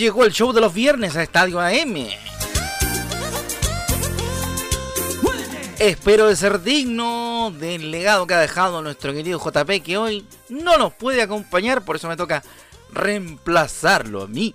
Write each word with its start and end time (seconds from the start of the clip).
Llegó 0.00 0.24
el 0.24 0.32
show 0.32 0.52
de 0.52 0.62
los 0.62 0.72
viernes 0.72 1.14
a 1.14 1.22
Estadio 1.22 1.60
AM. 1.60 2.08
Espero 5.78 6.28
de 6.28 6.36
ser 6.36 6.62
digno 6.62 7.52
del 7.58 7.90
legado 7.90 8.26
que 8.26 8.34
ha 8.34 8.40
dejado 8.40 8.82
nuestro 8.82 9.12
querido 9.12 9.38
JP 9.38 9.82
que 9.82 9.98
hoy 9.98 10.26
no 10.48 10.78
nos 10.78 10.94
puede 10.94 11.22
acompañar, 11.22 11.84
por 11.84 11.96
eso 11.96 12.08
me 12.08 12.16
toca 12.16 12.42
reemplazarlo 12.92 14.22
a 14.22 14.26
mí. 14.26 14.54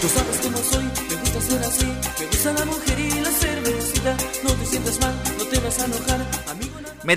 Tú 0.00 0.08
sabes 0.08 0.38
cómo 0.42 0.58
soy, 0.58 0.84
me 0.84 1.20
gusta 1.20 1.40
ser 1.40 1.60
así, 1.60 1.86
me 1.86 2.26
gusta 2.26 2.52
la 2.52 2.64
mujer 2.66 2.98
y 2.98 3.10
la 3.20 3.30
cervecita, 3.30 4.16
no 4.44 4.52
te 4.52 4.66
sientas 4.66 5.00
mal, 5.00 5.14
no 5.38 5.44
te 5.44 5.58
vas 5.58 5.78
a 5.78 5.84
enojar. 5.86 6.18
Meta 6.58 6.75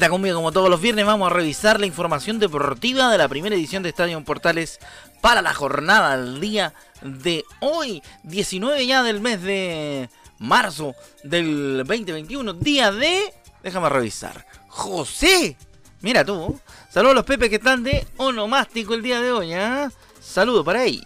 conmigo 0.10 0.36
como 0.36 0.52
todos 0.52 0.70
los 0.70 0.80
viernes, 0.80 1.06
vamos 1.06 1.32
a 1.32 1.34
revisar 1.34 1.80
la 1.80 1.88
información 1.88 2.38
deportiva 2.38 3.12
de 3.12 3.18
la 3.18 3.28
primera 3.28 3.56
edición 3.56 3.82
de 3.82 3.90
Estadio 3.90 4.24
Portales 4.24 4.80
para 5.20 5.42
la 5.42 5.54
jornada 5.54 6.16
del 6.16 6.40
día 6.40 6.74
de 7.02 7.44
hoy, 7.60 8.04
19 8.24 8.86
ya 8.86 9.02
del 9.02 9.20
mes 9.20 9.42
de 9.42 10.10
marzo 10.38 10.94
del 11.24 11.78
2021, 11.78 12.54
día 12.54 12.92
de... 12.92 13.34
Déjame 13.64 13.90
revisar. 13.90 14.46
José. 14.68 15.58
Mira 16.02 16.24
tú. 16.24 16.60
Saludos 16.90 17.12
a 17.12 17.16
los 17.16 17.26
Pepe 17.26 17.50
que 17.50 17.58
están 17.58 17.84
de 17.84 18.08
onomástico 18.18 18.94
el 18.94 19.02
día 19.02 19.20
de 19.20 19.32
hoy. 19.32 19.54
¿eh? 19.54 19.90
Saludos 20.22 20.64
para 20.64 20.84
ellos. 20.84 21.04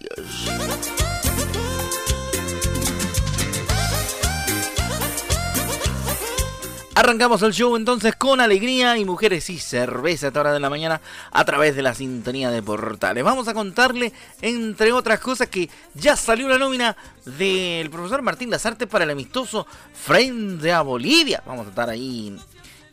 Arrancamos 6.95 7.41
el 7.41 7.53
show 7.53 7.75
entonces 7.75 8.15
con 8.15 8.39
alegría 8.39 8.95
y 8.97 9.03
mujeres 9.03 9.49
y 9.49 9.57
cerveza 9.57 10.27
a 10.27 10.29
esta 10.29 10.39
hora 10.41 10.53
de 10.53 10.59
la 10.59 10.69
mañana 10.69 11.01
a 11.31 11.43
través 11.43 11.75
de 11.75 11.81
la 11.81 11.95
sintonía 11.95 12.51
de 12.51 12.61
portales. 12.61 13.23
Vamos 13.23 13.47
a 13.47 13.55
contarle, 13.55 14.13
entre 14.41 14.91
otras 14.93 15.19
cosas, 15.19 15.47
que 15.47 15.71
ya 15.95 16.15
salió 16.15 16.47
la 16.47 16.59
nómina 16.59 16.95
del 17.25 17.89
profesor 17.89 18.21
Martín 18.21 18.51
Lazarte 18.51 18.85
para 18.85 19.05
el 19.05 19.09
amistoso 19.09 19.65
frente 19.91 20.71
a 20.71 20.83
Bolivia. 20.83 21.41
Vamos 21.47 21.65
a 21.65 21.69
estar 21.69 21.89
ahí 21.89 22.37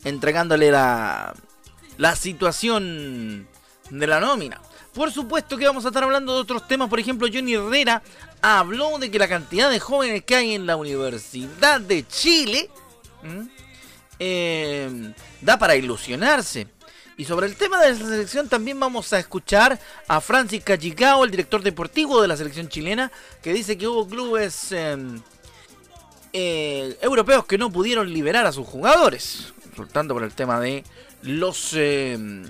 entregándole 0.03 0.71
la, 0.71 1.35
la 1.97 2.15
situación 2.15 3.47
de 3.91 4.07
la 4.07 4.19
nómina. 4.19 4.59
Por 4.95 5.11
supuesto 5.11 5.57
que 5.57 5.67
vamos 5.67 5.85
a 5.85 5.89
estar 5.89 6.03
hablando 6.03 6.33
de 6.33 6.41
otros 6.41 6.67
temas, 6.67 6.89
por 6.89 6.99
ejemplo, 6.99 7.27
Johnny 7.31 7.53
Herrera 7.53 8.01
habló 8.41 8.97
de 8.97 9.11
que 9.11 9.19
la 9.19 9.27
cantidad 9.27 9.69
de 9.69 9.79
jóvenes 9.79 10.23
que 10.23 10.35
hay 10.35 10.55
en 10.55 10.65
la 10.65 10.75
Universidad 10.75 11.79
de 11.79 12.07
Chile... 12.07 12.67
Em, 14.23 15.15
da 15.41 15.57
para 15.57 15.75
ilusionarse. 15.75 16.67
Y 17.17 17.25
sobre 17.25 17.47
el 17.47 17.55
tema 17.55 17.81
de 17.81 17.89
la 17.89 17.97
selección 17.97 18.47
también 18.47 18.79
vamos 18.79 19.11
a 19.13 19.19
escuchar 19.19 19.79
a 20.07 20.21
Francis 20.21 20.63
Cachicao, 20.63 21.23
el 21.23 21.31
director 21.31 21.63
deportivo 21.63 22.21
de 22.21 22.27
la 22.27 22.37
selección 22.37 22.69
chilena, 22.69 23.11
que 23.41 23.51
dice 23.51 23.79
que 23.79 23.87
hubo 23.87 24.07
clubes 24.07 24.73
em, 24.73 25.19
eh, 26.33 26.95
europeos 27.01 27.47
que 27.47 27.57
no 27.57 27.71
pudieron 27.71 28.13
liberar 28.13 28.45
a 28.45 28.51
sus 28.51 28.67
jugadores, 28.67 29.55
resultando 29.71 30.13
por 30.13 30.21
el 30.21 30.33
tema 30.33 30.59
de 30.59 30.83
los 31.23 31.73
em, 31.73 32.43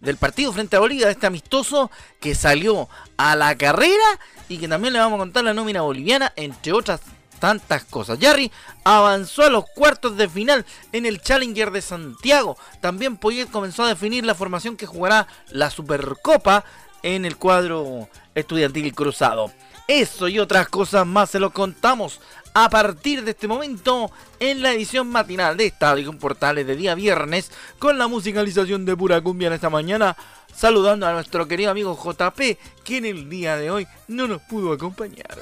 del 0.00 0.16
partido 0.16 0.54
frente 0.54 0.76
a 0.76 0.80
Bolivia, 0.80 1.10
este 1.10 1.26
amistoso 1.26 1.90
que 2.18 2.34
salió 2.34 2.88
a 3.18 3.36
la 3.36 3.58
carrera 3.58 4.18
y 4.48 4.56
que 4.56 4.68
también 4.68 4.94
le 4.94 5.00
vamos 5.00 5.18
a 5.18 5.20
contar 5.20 5.44
la 5.44 5.52
nómina 5.52 5.82
boliviana, 5.82 6.32
entre 6.36 6.72
otras 6.72 7.02
tantas 7.44 7.84
cosas. 7.84 8.18
Jarry 8.18 8.50
avanzó 8.84 9.42
a 9.42 9.50
los 9.50 9.66
cuartos 9.74 10.16
de 10.16 10.30
final 10.30 10.64
en 10.92 11.04
el 11.04 11.20
Challenger 11.20 11.70
de 11.72 11.82
Santiago. 11.82 12.56
También 12.80 13.18
Poyet 13.18 13.50
comenzó 13.50 13.84
a 13.84 13.88
definir 13.88 14.24
la 14.24 14.34
formación 14.34 14.78
que 14.78 14.86
jugará 14.86 15.28
la 15.50 15.68
Supercopa 15.68 16.64
en 17.02 17.26
el 17.26 17.36
cuadro 17.36 18.08
estudiantil 18.34 18.94
cruzado. 18.94 19.52
Eso 19.86 20.26
y 20.28 20.38
otras 20.38 20.70
cosas 20.70 21.06
más 21.06 21.28
se 21.28 21.38
lo 21.38 21.50
contamos 21.50 22.18
a 22.54 22.70
partir 22.70 23.22
de 23.24 23.32
este 23.32 23.46
momento 23.46 24.10
en 24.40 24.62
la 24.62 24.72
edición 24.72 25.10
matinal 25.10 25.58
de 25.58 25.66
Estadio 25.66 26.18
Portales 26.18 26.66
de 26.66 26.76
día 26.76 26.94
viernes 26.94 27.50
con 27.78 27.98
la 27.98 28.08
musicalización 28.08 28.86
de 28.86 28.96
pura 28.96 29.20
cumbia 29.20 29.48
en 29.48 29.52
esta 29.52 29.68
mañana. 29.68 30.16
Saludando 30.50 31.06
a 31.06 31.12
nuestro 31.12 31.46
querido 31.46 31.70
amigo 31.70 31.94
JP 31.94 32.40
que 32.84 32.96
en 32.96 33.04
el 33.04 33.28
día 33.28 33.58
de 33.58 33.70
hoy 33.70 33.86
no 34.08 34.26
nos 34.26 34.40
pudo 34.40 34.72
acompañar. 34.72 35.36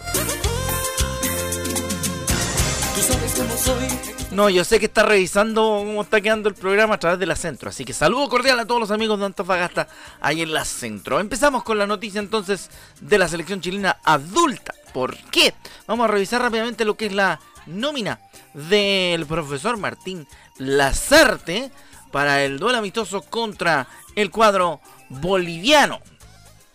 No, 4.32 4.48
yo 4.48 4.64
sé 4.64 4.80
que 4.80 4.86
está 4.86 5.02
revisando 5.02 5.82
cómo 5.84 6.02
está 6.02 6.20
quedando 6.20 6.48
el 6.48 6.54
programa 6.54 6.94
a 6.94 6.98
través 6.98 7.18
de 7.18 7.26
la 7.26 7.36
Centro, 7.36 7.68
así 7.68 7.84
que 7.84 7.92
saludo 7.92 8.28
cordial 8.28 8.58
a 8.58 8.64
todos 8.64 8.80
los 8.80 8.90
amigos 8.90 9.18
de 9.18 9.26
Antofagasta 9.26 9.88
ahí 10.20 10.40
en 10.40 10.54
la 10.54 10.64
Centro. 10.64 11.20
Empezamos 11.20 11.62
con 11.64 11.76
la 11.76 11.86
noticia 11.86 12.18
entonces 12.18 12.70
de 13.00 13.18
la 13.18 13.28
selección 13.28 13.60
chilena 13.60 13.98
adulta. 14.04 14.74
¿Por 14.94 15.16
qué? 15.30 15.52
Vamos 15.86 16.04
a 16.04 16.12
revisar 16.12 16.40
rápidamente 16.40 16.84
lo 16.84 16.96
que 16.96 17.06
es 17.06 17.12
la 17.12 17.40
nómina 17.66 18.20
del 18.54 19.26
profesor 19.26 19.76
Martín 19.76 20.26
Lazarte 20.56 21.70
para 22.10 22.42
el 22.42 22.58
duelo 22.58 22.78
amistoso 22.78 23.20
contra 23.22 23.86
el 24.16 24.30
cuadro 24.30 24.80
boliviano. 25.08 26.00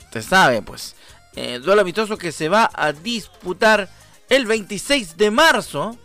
Usted 0.06 0.22
sabe, 0.22 0.62
pues, 0.62 0.96
el 1.36 1.64
duelo 1.64 1.82
amistoso 1.82 2.18
que 2.18 2.32
se 2.32 2.50
va 2.50 2.70
a 2.74 2.94
disputar 2.94 3.90
el 4.30 4.46
26 4.46 5.18
de 5.18 5.32
marzo 5.32 5.98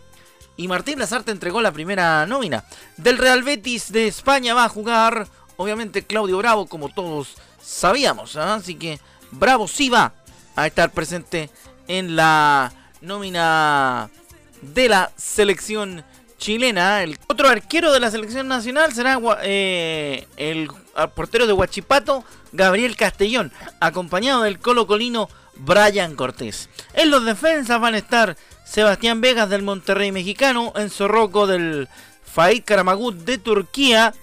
y 0.55 0.67
Martín 0.67 0.99
Lazarte 0.99 1.31
entregó 1.31 1.61
la 1.61 1.71
primera 1.71 2.25
nómina. 2.25 2.63
Del 2.97 3.17
Real 3.17 3.43
Betis 3.43 3.91
de 3.91 4.07
España 4.07 4.53
va 4.53 4.65
a 4.65 4.69
jugar, 4.69 5.27
obviamente, 5.57 6.03
Claudio 6.03 6.37
Bravo, 6.37 6.67
como 6.67 6.89
todos 6.89 7.35
sabíamos. 7.61 8.35
¿ah? 8.35 8.55
Así 8.55 8.75
que 8.75 8.99
Bravo 9.31 9.67
sí 9.67 9.89
va 9.89 10.13
a 10.55 10.67
estar 10.67 10.91
presente 10.91 11.49
en 11.87 12.15
la 12.15 12.71
nómina 13.01 14.09
de 14.61 14.89
la 14.89 15.11
selección 15.17 16.03
chilena. 16.37 17.03
El 17.03 17.17
otro 17.27 17.49
arquero 17.49 17.91
de 17.91 17.99
la 17.99 18.11
selección 18.11 18.47
nacional 18.47 18.93
será 18.93 19.19
eh, 19.43 20.27
el 20.37 20.69
portero 21.15 21.47
de 21.47 21.53
Huachipato, 21.53 22.23
Gabriel 22.51 22.95
Castellón, 22.95 23.51
acompañado 23.79 24.43
del 24.43 24.59
colo 24.59 24.85
colino 24.85 25.29
Brian 25.55 26.15
Cortés. 26.15 26.69
En 26.93 27.09
los 27.09 27.25
defensas 27.25 27.79
van 27.79 27.95
a 27.95 27.99
estar 27.99 28.37
Sebastián 28.73 29.21
Vegas 29.21 29.51
del 29.51 29.61
Monterrey 29.61 30.11
mexicano, 30.11 30.73
Enzo 30.75 31.07
Rocco 31.07 31.45
del 31.45 31.87
Faid 32.25 32.63
Karamagut 32.65 33.17
de 33.17 33.37
Turquía, 33.37 34.15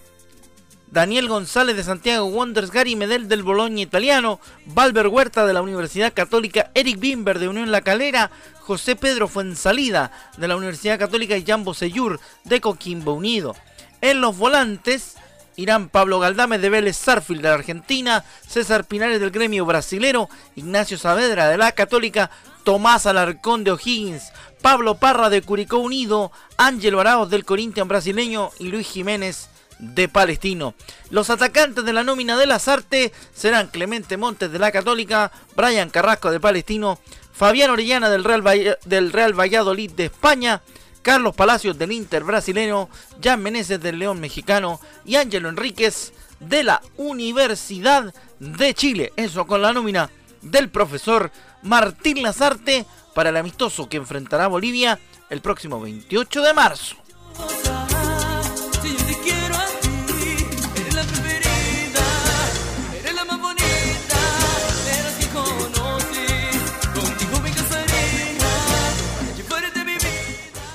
Daniel 0.89 1.29
González 1.29 1.77
de 1.77 1.85
Santiago 1.85 2.27
Wonders, 2.27 2.73
Gary 2.73 2.97
Medel 2.97 3.29
del 3.29 3.45
Boloña 3.45 3.81
italiano, 3.81 4.41
Valver 4.67 5.07
Huerta 5.07 5.47
de 5.47 5.53
la 5.53 5.63
Universidad 5.63 6.13
Católica, 6.13 6.73
Eric 6.75 6.99
Bimber 6.99 7.39
de 7.39 7.47
Unión 7.47 7.71
La 7.71 7.83
Calera, 7.83 8.33
José 8.59 8.97
Pedro 8.97 9.29
Fuensalida 9.29 10.11
de 10.37 10.49
la 10.49 10.57
Universidad 10.57 10.99
Católica 10.99 11.37
y 11.37 11.47
Jambo 11.47 11.73
Seyur 11.73 12.19
de 12.43 12.61
Coquimbo 12.61 13.13
Unido. 13.13 13.55
En 14.01 14.21
los 14.21 14.37
volantes 14.37 15.15
irán 15.55 15.89
Pablo 15.89 16.19
Galdame 16.19 16.59
de 16.59 16.71
Vélez 16.71 16.97
Sarfield 16.97 17.43
de 17.43 17.49
la 17.51 17.55
Argentina, 17.55 18.25
César 18.49 18.85
Pinares 18.85 19.21
del 19.21 19.31
gremio 19.31 19.65
brasilero, 19.65 20.29
Ignacio 20.57 20.99
Saavedra 20.99 21.49
de 21.49 21.57
la 21.57 21.71
Católica, 21.71 22.33
Tomás 22.65 23.07
Alarcón 23.07 23.65
de 23.65 23.73
O'Higgins, 23.73 24.33
Pablo 24.63 24.97
Parra 24.97 25.31
de 25.31 25.43
Curicó 25.43 25.79
Unido, 25.79 26.33
Ángelo 26.57 27.01
Arauz 27.01 27.31
del 27.31 27.45
Corinthians 27.45 27.89
brasileño 27.89 28.51
y 28.59 28.69
Luis 28.69 28.87
Jiménez 28.87 29.49
de 29.79 30.09
Palestino. 30.09 30.75
Los 31.11 31.31
atacantes 31.31 31.85
de 31.85 31.93
la 31.93 32.05
nómina 32.05 32.37
de 32.37 32.47
las 32.47 32.69
artes 32.69 33.13
serán 33.35 33.69
Clemente 33.69 34.17
Montes 34.17 34.53
de 34.53 34.59
la 34.59 34.71
Católica, 34.71 35.33
Brian 35.57 35.91
Carrasco 35.91 36.31
de 36.31 36.41
Palestino, 36.41 36.99
Fabián 37.33 37.71
Orellana 37.71 38.11
del 38.11 38.25
Real, 38.25 38.79
del 38.85 39.13
Real 39.13 39.39
Valladolid 39.39 39.93
de 39.93 40.07
España, 40.07 40.61
Carlos 41.03 41.35
Palacios 41.35 41.79
del 41.79 41.93
Inter 41.93 42.25
brasileño, 42.25 42.91
Jan 43.23 43.43
Meneses 43.43 43.81
del 43.81 43.99
León 43.99 44.21
mexicano 44.21 44.81
y 45.07 45.17
Ángelo 45.17 45.49
Enríquez 45.49 46.13
de 46.41 46.63
la 46.63 46.83
Universidad 46.99 48.13
de 48.39 48.75
Chile. 48.75 49.13
Eso 49.17 49.47
con 49.47 49.63
la 49.63 49.73
nómina 49.73 50.11
del 50.43 50.69
profesor 50.69 51.31
Martín 51.63 52.23
Lazarte 52.23 52.85
para 53.15 53.31
el 53.31 53.37
amistoso 53.37 53.89
que 53.89 53.97
enfrentará 53.97 54.47
Bolivia 54.47 54.99
el 55.29 55.41
próximo 55.41 55.81
28 55.81 56.43
de 56.43 56.55
marzo. 56.55 56.97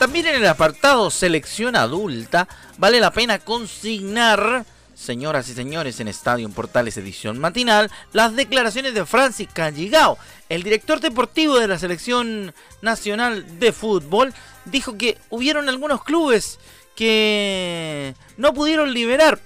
También 0.06 0.28
en 0.28 0.36
el 0.36 0.48
apartado 0.48 1.10
selección 1.10 1.76
adulta 1.76 2.48
vale 2.78 3.00
la 3.00 3.12
pena 3.12 3.40
consignar, 3.40 4.64
señoras 4.96 5.50
y 5.50 5.54
señores, 5.54 6.00
en 6.00 6.08
Estadio 6.08 6.50
Portales 6.50 6.98
edición 6.98 7.38
matinal, 7.38 7.92
las 8.14 8.36
declaraciones 8.36 8.94
de 8.94 9.06
Francis 9.06 9.50
Calligao, 9.54 10.18
el 10.50 10.64
director 10.64 11.00
deportivo 11.00 11.60
de 11.60 11.68
la 11.68 11.78
selección 11.78 12.54
nacional 12.82 13.60
de 13.60 13.72
fútbol, 13.74 14.34
dijo 14.66 14.98
que 14.98 15.18
hubieron 15.30 15.70
algunos 15.70 16.04
clubes 16.04 16.60
que 16.96 18.16
no 18.38 18.54
pudieron 18.54 18.94
liberar 18.94 19.40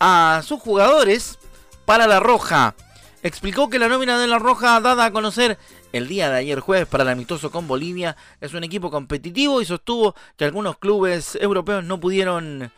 a 0.00 0.42
sus 0.44 0.60
jugadores 0.60 1.38
para 1.84 2.06
la 2.06 2.18
Roja. 2.18 2.74
Explicó 3.22 3.68
que 3.68 3.78
la 3.78 3.88
nómina 3.88 4.18
de 4.18 4.26
la 4.26 4.38
Roja 4.38 4.80
dada 4.80 5.04
a 5.04 5.10
conocer 5.12 5.58
el 5.92 6.06
día 6.06 6.30
de 6.30 6.38
ayer 6.38 6.60
jueves 6.60 6.86
para 6.86 7.02
el 7.02 7.08
amistoso 7.10 7.50
con 7.50 7.66
Bolivia 7.66 8.16
es 8.40 8.52
un 8.54 8.62
equipo 8.62 8.90
competitivo 8.90 9.60
y 9.60 9.64
sostuvo 9.64 10.14
que 10.36 10.44
algunos 10.44 10.78
clubes 10.78 11.36
europeos 11.40 11.82
no 11.84 11.98
pudieron 11.98 12.70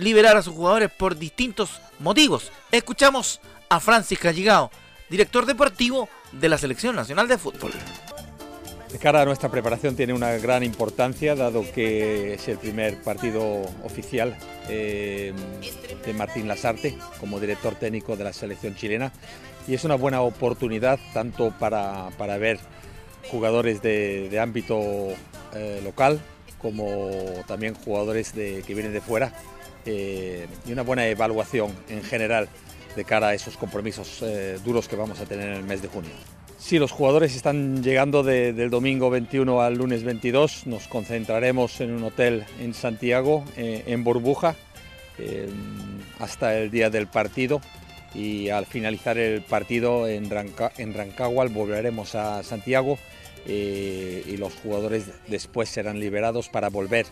liberar 0.00 0.36
a 0.36 0.42
sus 0.42 0.54
jugadores 0.54 0.90
por 0.90 1.18
distintos 1.18 1.80
motivos. 1.98 2.50
Escuchamos 2.72 3.40
a 3.68 3.80
Francis 3.80 4.18
Calligao, 4.18 4.70
director 5.08 5.46
deportivo 5.46 6.08
de 6.32 6.48
la 6.48 6.58
Selección 6.58 6.96
Nacional 6.96 7.28
de 7.28 7.38
Fútbol. 7.38 7.72
De 8.90 8.98
cara 8.98 9.22
a 9.22 9.24
nuestra 9.24 9.48
preparación 9.48 9.94
tiene 9.94 10.12
una 10.12 10.32
gran 10.32 10.64
importancia, 10.64 11.36
dado 11.36 11.64
que 11.72 12.34
es 12.34 12.48
el 12.48 12.58
primer 12.58 13.00
partido 13.02 13.62
oficial 13.84 14.36
eh, 14.68 15.32
de 16.04 16.14
Martín 16.14 16.48
Lasarte 16.48 16.96
como 17.20 17.38
director 17.38 17.76
técnico 17.76 18.16
de 18.16 18.24
la 18.24 18.32
selección 18.32 18.74
chilena 18.74 19.12
y 19.68 19.74
es 19.74 19.84
una 19.84 19.94
buena 19.94 20.22
oportunidad 20.22 20.98
tanto 21.14 21.54
para, 21.56 22.10
ver 22.38 22.58
jugadores 23.30 23.80
de, 23.80 24.36
ámbito 24.40 24.80
eh, 25.54 25.80
local 25.84 26.20
como 26.60 27.10
también 27.46 27.74
jugadores 27.74 28.32
que 28.32 28.74
vienen 28.74 28.92
de 28.92 29.00
fuera 29.00 29.32
eh, 29.86 30.46
y 30.66 30.72
una 30.72 30.82
buena 30.82 31.06
evaluación 31.06 31.72
en 31.88 32.02
general 32.02 32.48
de 32.96 33.04
cara 33.04 33.28
a 33.28 33.34
esos 33.34 33.56
compromisos 33.56 34.22
eh, 34.22 34.58
duros 34.64 34.88
que 34.88 34.96
vamos 34.96 35.20
a 35.20 35.26
tener 35.26 35.48
en 35.48 35.56
el 35.56 35.64
mes 35.64 35.82
de 35.82 35.88
junio. 35.88 36.10
Sí, 36.58 36.78
los 36.78 36.92
jugadores 36.92 37.34
están 37.34 37.82
llegando 37.82 38.22
del 38.22 38.68
domingo 38.68 39.08
21 39.08 39.62
al 39.62 39.76
lunes 39.76 40.04
22. 40.04 40.66
Nos 40.66 40.88
concentraremos 40.88 41.80
en 41.80 41.92
un 41.92 42.04
hotel 42.04 42.44
en 42.60 42.74
Santiago, 42.74 43.44
en 43.56 44.04
Burbuja, 44.04 44.56
hasta 46.18 46.58
el 46.58 46.70
día 46.70 46.90
del 46.90 47.06
partido 47.06 47.62
y 48.14 48.48
al 48.48 48.66
finalizar 48.66 49.18
el 49.18 49.42
partido 49.42 50.08
en, 50.08 50.30
Rancagua 50.30 51.46
volveremos 51.46 52.14
a 52.14 52.42
Santiago 52.42 52.98
eh, 53.46 54.24
y 54.26 54.36
los 54.36 54.54
jugadores 54.54 55.06
después 55.28 55.68
serán 55.68 56.00
liberados 56.00 56.48
para 56.48 56.68
volver 56.68 57.06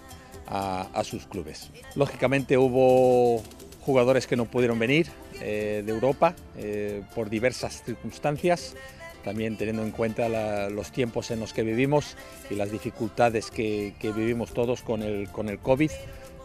a, 0.50 1.02
sus 1.04 1.26
clubes. 1.26 1.70
Lógicamente 1.94 2.56
hubo 2.56 3.42
jugadores 3.80 4.26
que 4.26 4.36
no 4.36 4.46
pudieron 4.46 4.78
venir 4.78 5.08
eh, 5.40 5.82
de 5.84 5.92
Europa 5.92 6.34
eh, 6.56 7.02
por 7.14 7.30
diversas 7.30 7.82
circunstancias, 7.84 8.74
también 9.24 9.56
teniendo 9.56 9.82
en 9.82 9.90
cuenta 9.90 10.68
los 10.70 10.90
tiempos 10.90 11.30
en 11.30 11.40
los 11.40 11.52
que 11.52 11.62
vivimos 11.62 12.16
y 12.50 12.54
las 12.54 12.70
dificultades 12.70 13.50
que, 13.50 13.92
vivimos 14.02 14.52
todos 14.52 14.82
con 14.82 15.02
el, 15.02 15.28
con 15.28 15.48
el 15.48 15.58
COVID. 15.58 15.90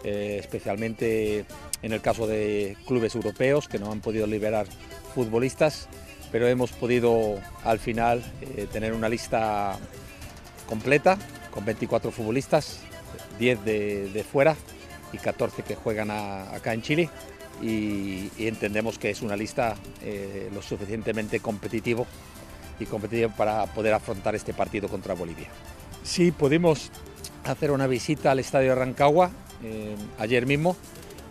Eh, 0.05 0.35
especialmente 0.37 1.45
en 1.81 1.93
el 1.93 2.01
caso 2.01 2.27
de 2.27 2.75
clubes 2.85 3.15
europeos 3.15 3.69
que 3.69 3.79
no 3.79 3.89
han 3.89 4.01
podido 4.01 4.27
liberar 4.27 4.65
futbolistas, 5.15 5.87
pero 6.29 6.45
hemos 6.49 6.73
podido 6.73 7.39
al 7.63 7.79
final 7.79 8.21
tener 8.73 8.91
una 8.91 9.07
lista 9.07 9.79
completa 10.67 11.17
con 11.51 11.63
24 11.63 12.11
futbolistas, 12.11 12.81
10 13.39 13.65
de, 13.65 14.25
fuera 14.29 14.55
y 15.11 15.17
14 15.17 15.63
que 15.63 15.75
juegan 15.75 16.11
acá 16.11 16.73
en 16.73 16.81
Chile. 16.81 17.09
Y, 17.61 18.31
entendemos 18.37 18.97
que 18.97 19.09
es 19.09 19.21
una 19.21 19.35
lista 19.35 19.75
eh, 20.01 20.49
lo 20.53 20.61
suficientemente 20.61 21.39
competitivo 21.39 22.07
y 22.79 22.85
competitiva 22.85 23.29
para 23.35 23.65
poder 23.67 23.93
afrontar 23.93 24.35
este 24.35 24.53
partido 24.53 24.87
contra 24.89 25.13
Bolivia. 25.13 25.47
Sí, 26.03 26.31
pudimos 26.31 26.91
hacer 27.45 27.71
una 27.71 27.87
visita 27.87 28.31
al 28.31 28.39
estadio 28.39 28.69
de 28.69 28.75
Rancagua 28.75 29.31
eh, 29.63 29.95
ayer 30.17 30.45
mismo 30.45 30.75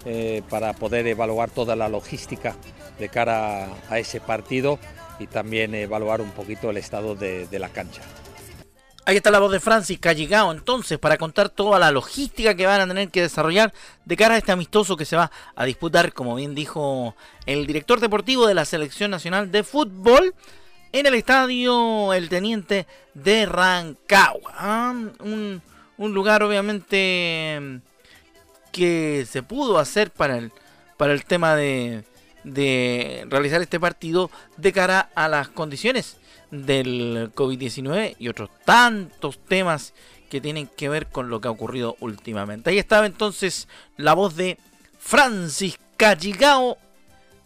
eh, 0.05 0.43
para 0.49 0.73
poder 0.73 1.07
evaluar 1.07 1.51
toda 1.51 1.77
la 1.77 1.89
logística 1.89 2.57
de 2.99 3.09
cara 3.09 3.69
a 3.89 3.99
ese 3.99 4.21
partido 4.21 4.79
y 5.19 5.27
también 5.27 5.75
evaluar 5.75 6.21
un 6.21 6.31
poquito 6.31 6.71
el 6.71 6.77
estado 6.77 7.15
de, 7.15 7.47
la 7.59 7.69
cancha. 7.69 8.03
Ahí 9.05 9.17
está 9.17 9.33
la 9.33 9.41
voz 9.41 9.51
de 9.51 9.59
Francis 9.59 9.99
Calligao 9.99 10.53
entonces 10.53 10.97
para 10.97 11.19
contar 11.19 11.49
toda 11.49 11.81
la 11.81 11.91
logística 11.91 12.55
que 12.55 12.67
van 12.67 12.83
a 12.83 12.87
tener 12.87 13.09
que 13.09 13.23
desarrollar 13.23 13.75
de 14.05 14.17
cara 14.17 14.35
a 14.35 14.39
este 14.39 14.53
amistoso 14.53 14.97
que 14.97 15.05
se 15.05 15.17
va 15.17 15.33
a 15.57 15.65
disputar, 15.65 16.13
como 16.13 16.37
bien 16.37 16.55
dijo 16.55 17.17
el 17.47 17.67
director 17.67 17.99
deportivo 17.99 18.47
de 18.47 18.55
la 18.55 18.65
Selección 18.65 19.11
Nacional 19.11 19.51
de 19.51 19.65
Fútbol, 19.65 20.35
en 20.93 21.07
el 21.07 21.15
estadio 21.15 22.13
El 22.13 22.29
Teniente 22.29 22.87
de 23.15 23.47
Rancagua. 23.47 24.53
Ah, 24.57 24.95
un, 25.19 25.63
un 25.99 26.15
lugar 26.15 26.45
obviamente 26.45 27.81
que 28.71 29.27
se 29.29 29.43
pudo 29.43 29.81
hacer 29.81 30.13
para 30.13 30.39
el, 30.39 30.53
para 30.97 31.13
el 31.13 31.25
tema 31.25 31.57
de, 31.57 32.05
de 32.45 33.27
realizar 33.29 33.63
este 33.63 33.81
partido 33.81 34.31
de 34.57 34.73
cara 34.73 35.11
a 35.15 35.29
las 35.29 35.49
condiciones 35.49 36.17
del 36.51 37.33
COVID-19 37.35 38.17
y 38.19 38.29
otros 38.29 38.51
tantos 38.65 39.39
temas 39.39 39.95
que 40.29 40.41
tienen 40.41 40.67
que 40.67 40.89
ver 40.89 41.07
con 41.07 41.31
lo 41.31 41.41
que 41.41 41.49
ha 41.49 41.51
ocurrido 41.51 41.97
últimamente. 42.01 42.71
Ahí 42.71 42.79
estaba 42.79 43.07
entonces 43.07 43.69
la 43.97 44.15
voz 44.15 44.37
de 44.37 44.59
Francis 44.99 45.79
Calligao 45.97 46.79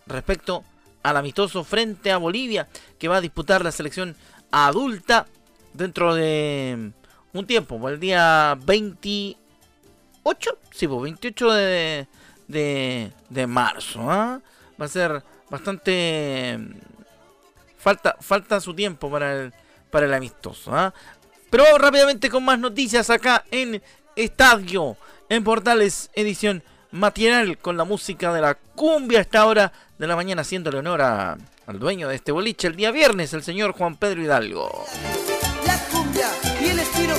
respecto 0.07 0.65
al 1.03 1.17
amistoso 1.17 1.65
frente 1.65 2.11
a 2.11 2.17
Bolivia 2.17 2.69
que 2.99 3.09
va 3.09 3.17
a 3.17 3.21
disputar 3.21 3.65
la 3.65 3.73
selección 3.73 4.17
adulta 4.51 5.27
dentro 5.73 6.15
de 6.15 6.93
un 7.33 7.47
tiempo, 7.47 7.89
el 7.89 8.01
día 8.01 8.57
20 8.65 9.37
¿8? 10.27 10.57
Sí, 10.73 10.89
pues 10.89 11.03
28 11.03 11.53
de, 11.53 12.09
de, 12.49 13.47
marzo. 13.47 14.11
¿ah? 14.11 14.41
Va 14.81 14.87
a 14.87 14.89
ser 14.89 15.23
bastante... 15.51 16.59
Falta, 17.79 18.17
falta 18.21 18.61
su 18.61 18.75
tiempo 18.75 19.11
para 19.11 19.33
el, 19.33 19.53
para 19.91 20.07
el 20.07 20.15
amistoso. 20.15 20.75
¿ah? 20.75 20.93
Pero 21.51 21.65
vamos 21.65 21.81
rápidamente 21.81 22.29
con 22.29 22.45
más 22.45 22.59
noticias 22.59 23.09
acá 23.11 23.45
en 23.51 23.81
Estadio, 24.17 24.97
en 25.29 25.45
Portales, 25.45 26.11
edición 26.15 26.63
matinal 26.91 27.59
con 27.59 27.77
la 27.77 27.85
música 27.85 28.33
de 28.33 28.41
la 28.41 28.55
cumbia 28.55 29.19
a 29.19 29.23
esta 29.23 29.47
hora 29.47 29.73
de 29.99 30.07
la 30.07 30.17
mañana, 30.17 30.43
haciéndole 30.43 30.79
honor 30.79 31.01
al 31.03 31.79
dueño 31.79 32.09
de 32.09 32.17
este 32.17 32.33
boliche 32.33 32.69
el 32.69 32.77
día 32.77 32.91
viernes, 32.91 33.33
el 33.35 33.43
señor 33.43 33.73
Juan 33.73 33.97
Pedro 33.97 34.23
Hidalgo. 34.23 34.85
La 35.67 35.79
cumbia 35.91 36.29
y 36.61 36.71
el 36.71 36.79
estilo 36.79 37.15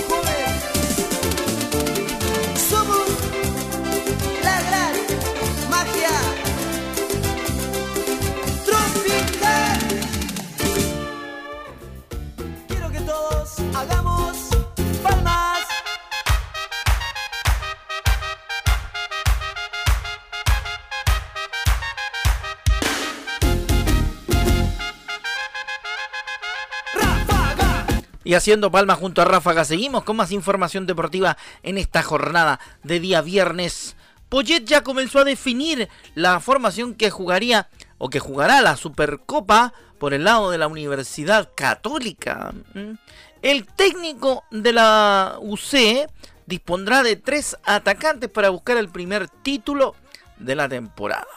Y 28.28 28.34
haciendo 28.34 28.70
palma 28.70 28.96
junto 28.96 29.22
a 29.22 29.26
Ráfaga, 29.26 29.64
seguimos 29.64 30.04
con 30.04 30.18
más 30.18 30.34
información 30.34 30.86
deportiva 30.86 31.38
en 31.64 31.78
esta 31.78 32.04
jornada 32.04 32.60
de 32.84 33.00
día 33.00 33.22
viernes. 33.22 33.96
Poyet 34.28 34.66
ya 34.66 34.84
comenzó 34.84 35.20
a 35.20 35.24
definir 35.24 35.88
la 36.14 36.42
formación 36.42 36.94
que 36.94 37.10
jugaría 37.10 37.70
o 37.98 38.10
que 38.10 38.20
jugará 38.20 38.62
la 38.62 38.76
Supercopa 38.76 39.72
por 39.98 40.14
el 40.14 40.26
lado 40.26 40.52
de 40.52 40.58
la 40.58 40.68
Universidad 40.68 41.52
Católica. 41.56 42.54
¿Mm? 42.74 42.96
El 43.44 43.66
técnico 43.66 44.44
de 44.52 44.74
la 44.74 45.38
UC 45.40 46.10
dispondrá 46.48 47.04
de 47.04 47.16
tres 47.16 47.56
atacantes 47.64 48.30
para 48.30 48.50
buscar 48.50 48.76
el 48.76 48.90
primer 48.90 49.30
título 49.30 49.96
de 50.38 50.54
la 50.54 50.68
temporada. 50.68 51.28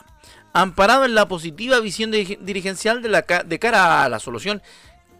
Amparado 0.52 1.04
en 1.04 1.14
la 1.14 1.28
positiva 1.28 1.78
visión 1.78 2.10
dirigencial 2.10 3.00
de, 3.00 3.58
cara 3.60 4.02
a 4.02 4.08
la 4.08 4.18
solución 4.18 4.60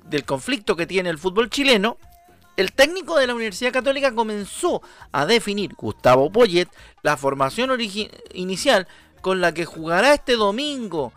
del 0.05 0.25
conflicto 0.25 0.77
que 0.77 0.87
tiene 0.87 1.11
el 1.11 1.19
fútbol 1.19 1.51
chileno, 1.51 1.97
el 2.57 2.73
técnico 2.73 3.17
de 3.17 3.27
la 3.27 3.35
Universidad 3.35 3.73
Católica 3.73 4.15
comenzó 4.15 4.83
a 5.13 5.25
definir, 5.25 5.75
Gustavo 5.75 6.31
Poyet, 6.31 6.69
la 7.03 7.17
formación 7.17 7.71
inicial 8.35 8.87
con 9.23 9.41
la 9.41 9.55
que 9.55 9.65
jugará 9.65 10.15
este 10.15 10.37
domingo 10.37 11.13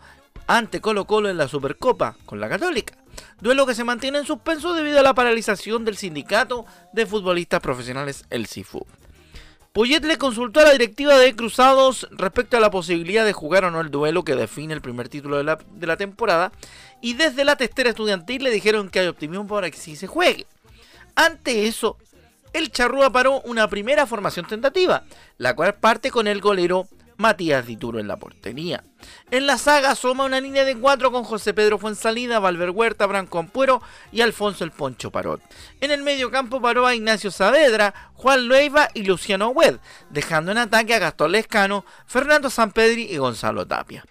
ante 0.46 0.80
Colo 0.80 1.06
Colo 1.06 1.28
en 1.28 1.36
la 1.36 1.48
Supercopa 1.48 2.16
con 2.24 2.40
la 2.40 2.48
Católica. 2.48 2.94
Duelo 3.40 3.66
que 3.66 3.74
se 3.74 3.84
mantiene 3.84 4.18
en 4.18 4.26
suspenso 4.26 4.72
debido 4.72 5.00
a 5.00 5.02
la 5.02 5.14
paralización 5.14 5.84
del 5.84 5.96
sindicato 5.96 6.66
de 6.92 7.06
futbolistas 7.06 7.60
profesionales, 7.60 8.24
el 8.30 8.46
CIFU. 8.46 8.86
Poyet 9.72 10.04
le 10.04 10.18
consultó 10.18 10.60
a 10.60 10.64
la 10.64 10.70
directiva 10.70 11.18
de 11.18 11.34
Cruzados 11.34 12.08
respecto 12.12 12.56
a 12.56 12.60
la 12.60 12.70
posibilidad 12.70 13.24
de 13.24 13.32
jugar 13.32 13.64
o 13.64 13.72
no 13.72 13.80
el 13.80 13.90
duelo 13.90 14.22
que 14.22 14.36
define 14.36 14.72
el 14.72 14.80
primer 14.80 15.08
título 15.08 15.36
de 15.36 15.44
la, 15.44 15.58
de 15.72 15.86
la 15.86 15.96
temporada 15.96 16.52
y 17.04 17.12
desde 17.12 17.44
la 17.44 17.56
testera 17.56 17.90
estudiantil 17.90 18.42
le 18.44 18.50
dijeron 18.50 18.88
que 18.88 18.98
hay 18.98 19.08
optimismo 19.08 19.46
para 19.46 19.70
que 19.70 19.76
sí 19.76 19.94
se 19.94 20.06
juegue. 20.06 20.46
Ante 21.14 21.66
eso, 21.66 21.98
el 22.54 22.72
Charrúa 22.72 23.10
paró 23.10 23.42
una 23.42 23.68
primera 23.68 24.06
formación 24.06 24.46
tentativa, 24.46 25.04
la 25.36 25.54
cual 25.54 25.74
parte 25.74 26.10
con 26.10 26.26
el 26.26 26.40
golero 26.40 26.88
Matías 27.18 27.66
Dituro 27.66 27.98
en 27.98 28.08
la 28.08 28.16
portería. 28.16 28.84
En 29.30 29.46
la 29.46 29.58
saga 29.58 29.90
asoma 29.90 30.24
una 30.24 30.40
línea 30.40 30.64
de 30.64 30.78
cuatro 30.78 31.12
con 31.12 31.24
José 31.24 31.52
Pedro 31.52 31.78
Fuensalida, 31.78 32.38
Valver 32.38 32.70
Huerta, 32.70 33.04
Branco 33.04 33.38
Ampuero 33.38 33.82
y 34.10 34.22
Alfonso 34.22 34.64
el 34.64 34.70
Poncho 34.70 35.10
Parot. 35.10 35.42
En 35.82 35.90
el 35.90 36.02
medio 36.02 36.30
campo 36.30 36.62
paró 36.62 36.86
a 36.86 36.94
Ignacio 36.94 37.30
Saavedra, 37.30 38.12
Juan 38.14 38.48
Lueiva 38.48 38.88
y 38.94 39.02
Luciano 39.02 39.50
Wed, 39.50 39.76
dejando 40.08 40.52
en 40.52 40.58
ataque 40.58 40.94
a 40.94 41.00
Gastón 41.00 41.32
Lescano, 41.32 41.84
Fernando 42.06 42.48
Sampedri 42.48 43.02
y 43.12 43.18
Gonzalo 43.18 43.66
Tapia. 43.66 44.06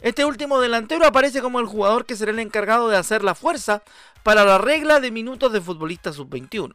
Este 0.00 0.24
último 0.24 0.60
delantero 0.60 1.06
aparece 1.06 1.40
como 1.40 1.60
el 1.60 1.66
jugador 1.66 2.06
que 2.06 2.16
será 2.16 2.30
el 2.30 2.38
encargado 2.38 2.88
de 2.88 2.96
hacer 2.96 3.24
la 3.24 3.34
fuerza 3.34 3.82
para 4.22 4.44
la 4.44 4.58
regla 4.58 5.00
de 5.00 5.10
minutos 5.10 5.52
de 5.52 5.60
futbolista 5.60 6.12
sub-21. 6.12 6.74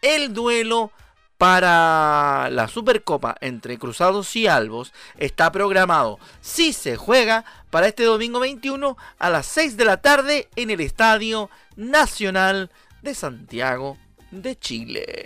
El 0.00 0.32
duelo 0.32 0.90
para 1.38 2.48
la 2.50 2.68
Supercopa 2.68 3.36
entre 3.40 3.78
Cruzados 3.78 4.34
y 4.36 4.46
Albos 4.46 4.92
está 5.18 5.50
programado, 5.52 6.18
si 6.40 6.72
se 6.72 6.96
juega, 6.96 7.44
para 7.70 7.88
este 7.88 8.04
domingo 8.04 8.40
21 8.40 8.96
a 9.18 9.30
las 9.30 9.46
6 9.46 9.76
de 9.76 9.84
la 9.84 9.96
tarde 9.98 10.48
en 10.56 10.70
el 10.70 10.80
Estadio 10.80 11.50
Nacional 11.76 12.70
de 13.02 13.14
Santiago 13.14 13.98
de 14.30 14.56
Chile. 14.58 15.24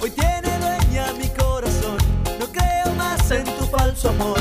Hoy 0.00 0.10
tiene 0.10 0.58
dueña 0.58 1.12
mi 1.14 1.28
corazón, 1.30 1.96
no 2.38 2.46
creo 2.52 2.94
más 2.96 3.30
en 3.30 3.44
tu 3.44 3.66
falso 3.66 4.10
amor, 4.10 4.40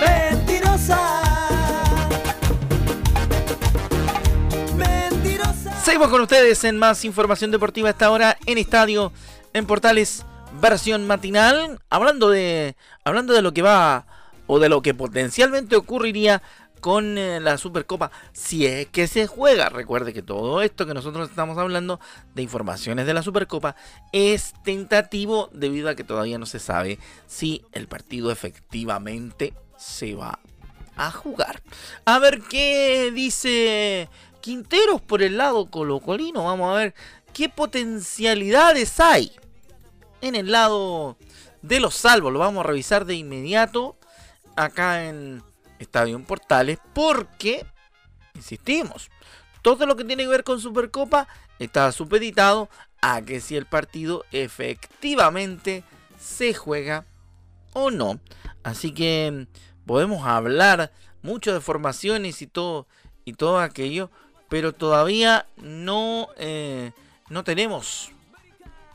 mentirosa. 0.00 1.27
Seguimos 5.88 6.10
con 6.10 6.20
ustedes 6.20 6.64
en 6.64 6.76
más 6.76 7.02
información 7.06 7.50
deportiva 7.50 7.88
esta 7.88 8.10
hora 8.10 8.36
en 8.44 8.58
Estadio 8.58 9.10
en 9.54 9.64
Portales 9.64 10.22
versión 10.60 11.06
matinal, 11.06 11.80
hablando 11.88 12.28
de 12.28 12.76
hablando 13.04 13.32
de 13.32 13.40
lo 13.40 13.54
que 13.54 13.62
va 13.62 14.04
o 14.46 14.58
de 14.58 14.68
lo 14.68 14.82
que 14.82 14.92
potencialmente 14.92 15.76
ocurriría 15.76 16.42
con 16.82 17.16
eh, 17.16 17.40
la 17.40 17.56
Supercopa 17.56 18.10
si 18.34 18.66
es 18.66 18.86
que 18.88 19.06
se 19.06 19.26
juega. 19.26 19.70
Recuerde 19.70 20.12
que 20.12 20.20
todo 20.20 20.60
esto 20.60 20.84
que 20.84 20.92
nosotros 20.92 21.30
estamos 21.30 21.56
hablando 21.56 22.00
de 22.34 22.42
informaciones 22.42 23.06
de 23.06 23.14
la 23.14 23.22
Supercopa 23.22 23.74
es 24.12 24.52
tentativo 24.64 25.48
debido 25.54 25.88
a 25.88 25.94
que 25.94 26.04
todavía 26.04 26.36
no 26.36 26.44
se 26.44 26.58
sabe 26.58 26.98
si 27.26 27.64
el 27.72 27.88
partido 27.88 28.30
efectivamente 28.30 29.54
se 29.78 30.14
va 30.14 30.38
a 30.98 31.10
jugar. 31.10 31.62
A 32.04 32.18
ver 32.18 32.42
qué 32.42 33.10
dice 33.14 34.10
Quinteros 34.48 35.02
por 35.02 35.22
el 35.22 35.36
lado 35.36 35.70
colocolino. 35.70 36.44
Vamos 36.44 36.70
a 36.70 36.78
ver 36.78 36.94
qué 37.34 37.50
potencialidades 37.50 38.98
hay 38.98 39.30
en 40.22 40.34
el 40.34 40.52
lado 40.52 41.18
de 41.60 41.80
los 41.80 41.94
salvos. 41.94 42.32
Lo 42.32 42.38
vamos 42.38 42.64
a 42.64 42.66
revisar 42.66 43.04
de 43.04 43.14
inmediato 43.14 43.98
acá 44.56 45.04
en 45.04 45.42
Estadio 45.78 46.18
Portales 46.24 46.78
porque, 46.94 47.66
insistimos, 48.34 49.10
todo 49.60 49.84
lo 49.84 49.96
que 49.96 50.04
tiene 50.04 50.22
que 50.22 50.30
ver 50.30 50.44
con 50.44 50.60
Supercopa 50.60 51.28
está 51.58 51.92
supeditado 51.92 52.70
a 53.02 53.20
que 53.20 53.42
si 53.42 53.54
el 53.54 53.66
partido 53.66 54.24
efectivamente 54.32 55.84
se 56.18 56.54
juega 56.54 57.04
o 57.74 57.90
no. 57.90 58.18
Así 58.62 58.94
que 58.94 59.46
podemos 59.84 60.26
hablar 60.26 60.90
mucho 61.20 61.52
de 61.52 61.60
formaciones 61.60 62.40
y 62.40 62.46
todo 62.46 62.86
y 63.26 63.34
todo 63.34 63.60
aquello, 63.60 64.10
pero 64.48 64.72
todavía 64.72 65.46
no, 65.56 66.28
eh, 66.36 66.92
no 67.28 67.44
tenemos 67.44 68.10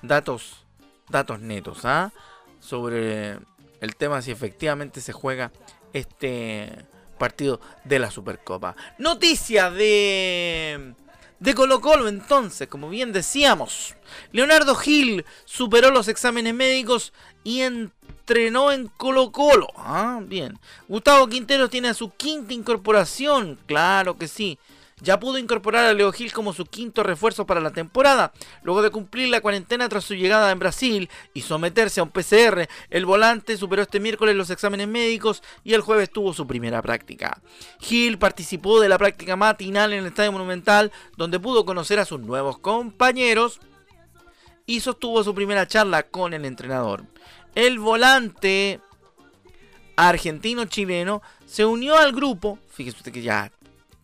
datos 0.02 0.64
datos 1.10 1.40
netos 1.40 1.86
¿ah? 1.86 2.12
sobre 2.60 3.38
el 3.82 3.96
tema 3.98 4.22
si 4.22 4.32
efectivamente 4.32 5.02
se 5.02 5.14
juega 5.14 5.52
este 5.94 6.86
partido 7.18 7.62
de 7.84 8.00
la 8.00 8.10
Supercopa. 8.10 8.76
Noticia 8.98 9.70
de 9.70 10.96
de 11.40 11.54
Colo 11.54 11.82
Colo 11.82 12.08
entonces, 12.08 12.68
como 12.68 12.90
bien 12.90 13.12
decíamos, 13.12 13.96
Leonardo 14.32 14.76
Gil 14.76 15.26
superó 15.46 15.92
los 15.92 16.08
exámenes 16.08 16.54
médicos 16.54 17.12
y 17.44 17.62
entrenó 17.62 18.72
en 18.72 18.88
Colo 18.88 19.32
Colo. 19.32 19.68
Ah, 19.76 20.22
bien. 20.24 20.58
Gustavo 20.88 21.28
Quintero 21.28 21.70
tiene 21.70 21.94
su 21.94 22.12
quinta 22.12 22.54
incorporación, 22.54 23.60
claro 23.68 24.18
que 24.18 24.28
sí 24.28 24.58
ya 25.04 25.20
pudo 25.20 25.38
incorporar 25.38 25.86
a 25.86 25.94
Leo 25.94 26.12
Gil 26.14 26.32
como 26.32 26.54
su 26.54 26.66
quinto 26.66 27.04
refuerzo 27.04 27.46
para 27.46 27.60
la 27.60 27.72
temporada. 27.72 28.32
Luego 28.64 28.82
de 28.82 28.90
cumplir 28.90 29.28
la 29.28 29.42
cuarentena 29.42 29.90
tras 29.90 30.06
su 30.06 30.16
llegada 30.16 30.50
en 30.50 30.60
Brasil 30.60 31.10
y 31.34 31.42
someterse 31.42 32.00
a 32.00 32.04
un 32.04 32.10
PCR, 32.10 32.70
el 32.90 33.06
volante 33.06 33.58
superó 33.58 33.82
este 33.82 34.00
miércoles 34.00 34.36
los 34.36 34.50
exámenes 34.50 34.88
médicos 34.88 35.44
y 35.66 35.74
el 35.74 35.82
jueves 35.82 36.10
tuvo 36.10 36.34
su 36.34 36.48
primera 36.48 36.82
práctica. 36.82 37.42
Gil 37.82 38.18
participó 38.18 38.80
de 38.80 38.88
la 38.88 38.98
práctica 38.98 39.36
matinal 39.36 39.92
en 39.92 40.00
el 40.00 40.06
Estadio 40.06 40.32
Monumental, 40.32 40.92
donde 41.18 41.40
pudo 41.40 41.66
conocer 41.66 42.00
a 42.00 42.06
sus 42.06 42.22
nuevos 42.22 42.58
compañeros 42.60 43.60
y 44.66 44.80
sostuvo 44.80 45.22
su 45.22 45.36
primera 45.36 45.68
charla 45.68 46.04
con 46.04 46.34
el 46.34 46.46
entrenador. 46.46 47.04
El 47.56 47.78
volante 47.78 48.80
argentino-chileno 49.98 51.22
se 51.46 51.66
unió 51.66 51.98
al 51.98 52.14
grupo, 52.14 52.58
fíjese 52.72 52.98
usted 52.98 53.12
que 53.12 53.22
ya 53.22 53.52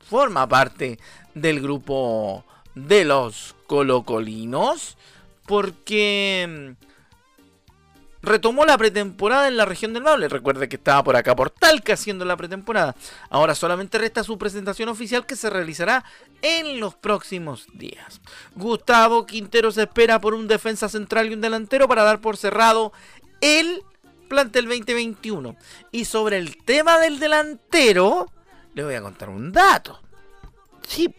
forma 0.10 0.48
parte 0.48 1.00
del 1.36 1.62
grupo 1.62 2.44
de 2.74 3.06
los 3.06 3.56
colocolinos 3.68 4.98
porque 5.46 6.76
mm, 6.78 6.86
retomó 8.22 8.66
la 8.66 8.78
pretemporada 8.78 9.48
en 9.48 9.58
la 9.58 9.66
región 9.66 9.94
del 9.94 10.04
Maule. 10.04 10.28
Recuerde 10.28 10.68
que 10.68 10.76
estaba 10.78 11.04
por 11.04 11.16
acá 11.16 11.36
por 11.36 11.50
Talca 11.50 11.94
haciendo 11.94 12.26
la 12.26 12.38
pretemporada. 12.38 12.96
Ahora 13.30 13.56
solamente 13.56 13.98
resta 13.98 14.24
su 14.24 14.38
presentación 14.38 14.90
oficial 14.90 15.26
que 15.26 15.36
se 15.36 15.50
realizará 15.50 16.04
en 16.42 16.80
los 16.80 16.96
próximos 16.96 17.68
días. 17.74 18.22
Gustavo 18.56 19.26
Quintero 19.26 19.72
se 19.72 19.84
espera 19.84 20.20
por 20.20 20.34
un 20.34 20.48
defensa 20.48 20.90
central 20.90 21.30
y 21.30 21.34
un 21.34 21.42
delantero 21.42 21.88
para 21.88 22.04
dar 22.04 22.20
por 22.20 22.38
cerrado 22.38 22.94
el 23.42 23.84
plantel 24.28 24.66
2021. 24.66 25.56
Y 25.92 26.06
sobre 26.06 26.38
el 26.38 26.58
tema 26.64 27.00
del 27.00 27.20
delantero, 27.20 28.28
le 28.74 28.84
voy 28.84 28.96
a 28.96 29.02
contar 29.02 29.30
un 29.30 29.52
dato. 29.52 30.00
Sí, 30.88 31.14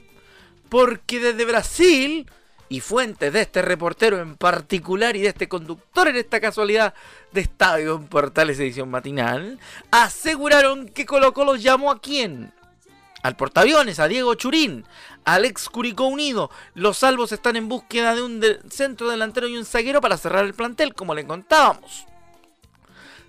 porque 0.69 1.21
desde 1.21 1.45
Brasil, 1.45 2.27
y 2.71 2.81
fuentes 2.81 3.33
de 3.33 3.43
este 3.43 3.63
reportero 3.63 4.21
en 4.21 4.37
particular 4.37 5.17
y 5.17 5.23
de 5.23 5.29
este 5.29 5.49
conductor 5.49 6.07
en 6.07 6.17
esta 6.17 6.41
casualidad 6.41 6.95
de 7.33 7.41
Estadio 7.41 7.97
en 7.97 8.07
Portales 8.07 8.61
Edición 8.61 8.89
Matinal, 8.89 9.59
aseguraron 9.91 10.89
que 10.89 11.05
Colo 11.05 11.35
Colo 11.35 11.57
llamó 11.57 11.91
a 11.91 12.01
quién? 12.01 12.53
Al 13.23 13.37
portaaviones, 13.37 13.99
a 13.99 14.07
Diego 14.07 14.35
Churín, 14.35 14.87
al 15.25 15.45
ex 15.45 15.69
Curicó 15.69 16.07
Unido. 16.07 16.49
Los 16.75 16.99
salvos 16.99 17.33
están 17.33 17.57
en 17.57 17.69
búsqueda 17.69 18.15
de 18.15 18.23
un 18.23 18.41
centro 18.71 19.11
delantero 19.11 19.49
y 19.49 19.57
un 19.57 19.67
zaguero 19.67 20.01
para 20.01 20.17
cerrar 20.17 20.45
el 20.45 20.55
plantel, 20.55 20.95
como 20.95 21.15
le 21.15 21.27
contábamos. 21.27 22.07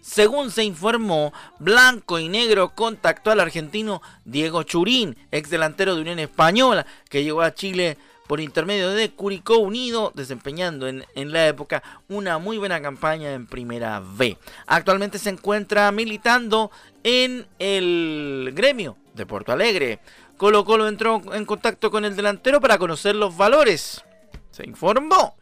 Según 0.02 0.50
se 0.50 0.64
informó, 0.64 1.32
Blanco 1.60 2.20
y 2.20 2.28
Negro 2.28 2.74
contactó 2.76 3.32
al 3.32 3.40
argentino 3.40 4.02
Diego 4.26 4.64
Churín, 4.64 5.16
ex 5.32 5.50
delantero 5.50 5.96
de 5.96 6.02
Unión 6.02 6.20
Española, 6.20 6.86
que 7.08 7.24
llegó 7.24 7.42
a 7.42 7.54
Chile 7.54 7.98
por 8.28 8.40
intermedio 8.40 8.90
de 8.90 9.12
Curicó 9.12 9.58
Unido, 9.58 10.12
desempeñando 10.16 10.88
en, 10.88 11.06
en, 11.16 11.32
la 11.32 11.48
época 11.48 11.84
una 12.08 12.38
muy 12.40 12.58
buena 12.58 12.82
campaña 12.82 13.34
en 13.34 13.46
Primera 13.46 14.02
B. 14.02 14.38
Actualmente 14.66 15.20
se 15.20 15.30
encuentra 15.30 15.92
militando 15.92 16.72
en 17.04 17.46
el 17.60 18.52
gremio 18.56 18.98
de 19.14 19.26
Porto 19.26 19.52
Alegre. 19.52 20.00
Colo 20.38 20.66
Colo 20.66 20.88
entró 20.88 21.22
en 21.34 21.46
contacto 21.46 21.92
con 21.92 22.06
el 22.06 22.16
delantero 22.16 22.60
para 22.60 22.80
conocer 22.80 23.16
los 23.16 23.38
valores. 23.38 24.04
Se 24.50 24.66
informó 24.66 25.36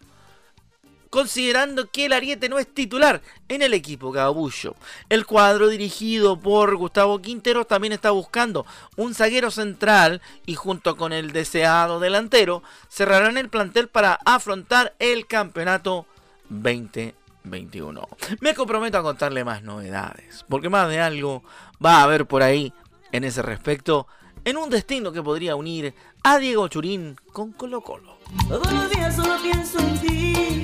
considerando 1.09 1.89
que 1.89 2.05
el 2.05 2.13
Ariete 2.13 2.49
no 2.49 2.59
es 2.59 2.73
titular 2.73 3.21
en 3.47 3.61
el 3.61 3.73
equipo 3.73 4.11
Cabullo. 4.11 4.75
El 5.09 5.25
cuadro 5.25 5.67
dirigido 5.69 6.39
por 6.39 6.75
Gustavo 6.75 7.19
Quintero 7.19 7.65
también 7.65 7.93
está 7.93 8.11
buscando 8.11 8.65
un 8.95 9.13
zaguero 9.13 9.51
central 9.51 10.21
y 10.45 10.55
junto 10.55 10.95
con 10.97 11.13
el 11.13 11.31
deseado 11.31 11.99
delantero 11.99 12.63
cerrarán 12.89 13.37
el 13.37 13.49
plantel 13.49 13.87
para 13.87 14.19
afrontar 14.25 14.95
el 14.99 15.27
campeonato 15.27 16.05
2021. 16.49 18.07
Me 18.41 18.53
comprometo 18.53 18.97
a 18.97 19.03
contarle 19.03 19.43
más 19.43 19.63
novedades, 19.63 20.45
porque 20.49 20.69
más 20.69 20.89
de 20.89 20.99
algo 20.99 21.43
va 21.83 21.97
a 21.97 22.03
haber 22.03 22.25
por 22.25 22.43
ahí 22.43 22.73
en 23.11 23.23
ese 23.23 23.41
respecto 23.41 24.07
en 24.45 24.57
un 24.57 24.69
destino 24.69 25.11
que 25.11 25.21
podría 25.21 25.55
unir 25.55 25.93
a 26.23 26.37
Diego 26.37 26.67
Churín 26.67 27.15
con 27.31 27.51
Colo 27.51 27.81
Colo. 27.81 28.17
Todos 28.47 28.71
los 28.71 28.89
días 28.89 29.15
solo 29.15 29.35
pienso 29.41 29.79
en 29.79 29.99
ti, 29.99 30.61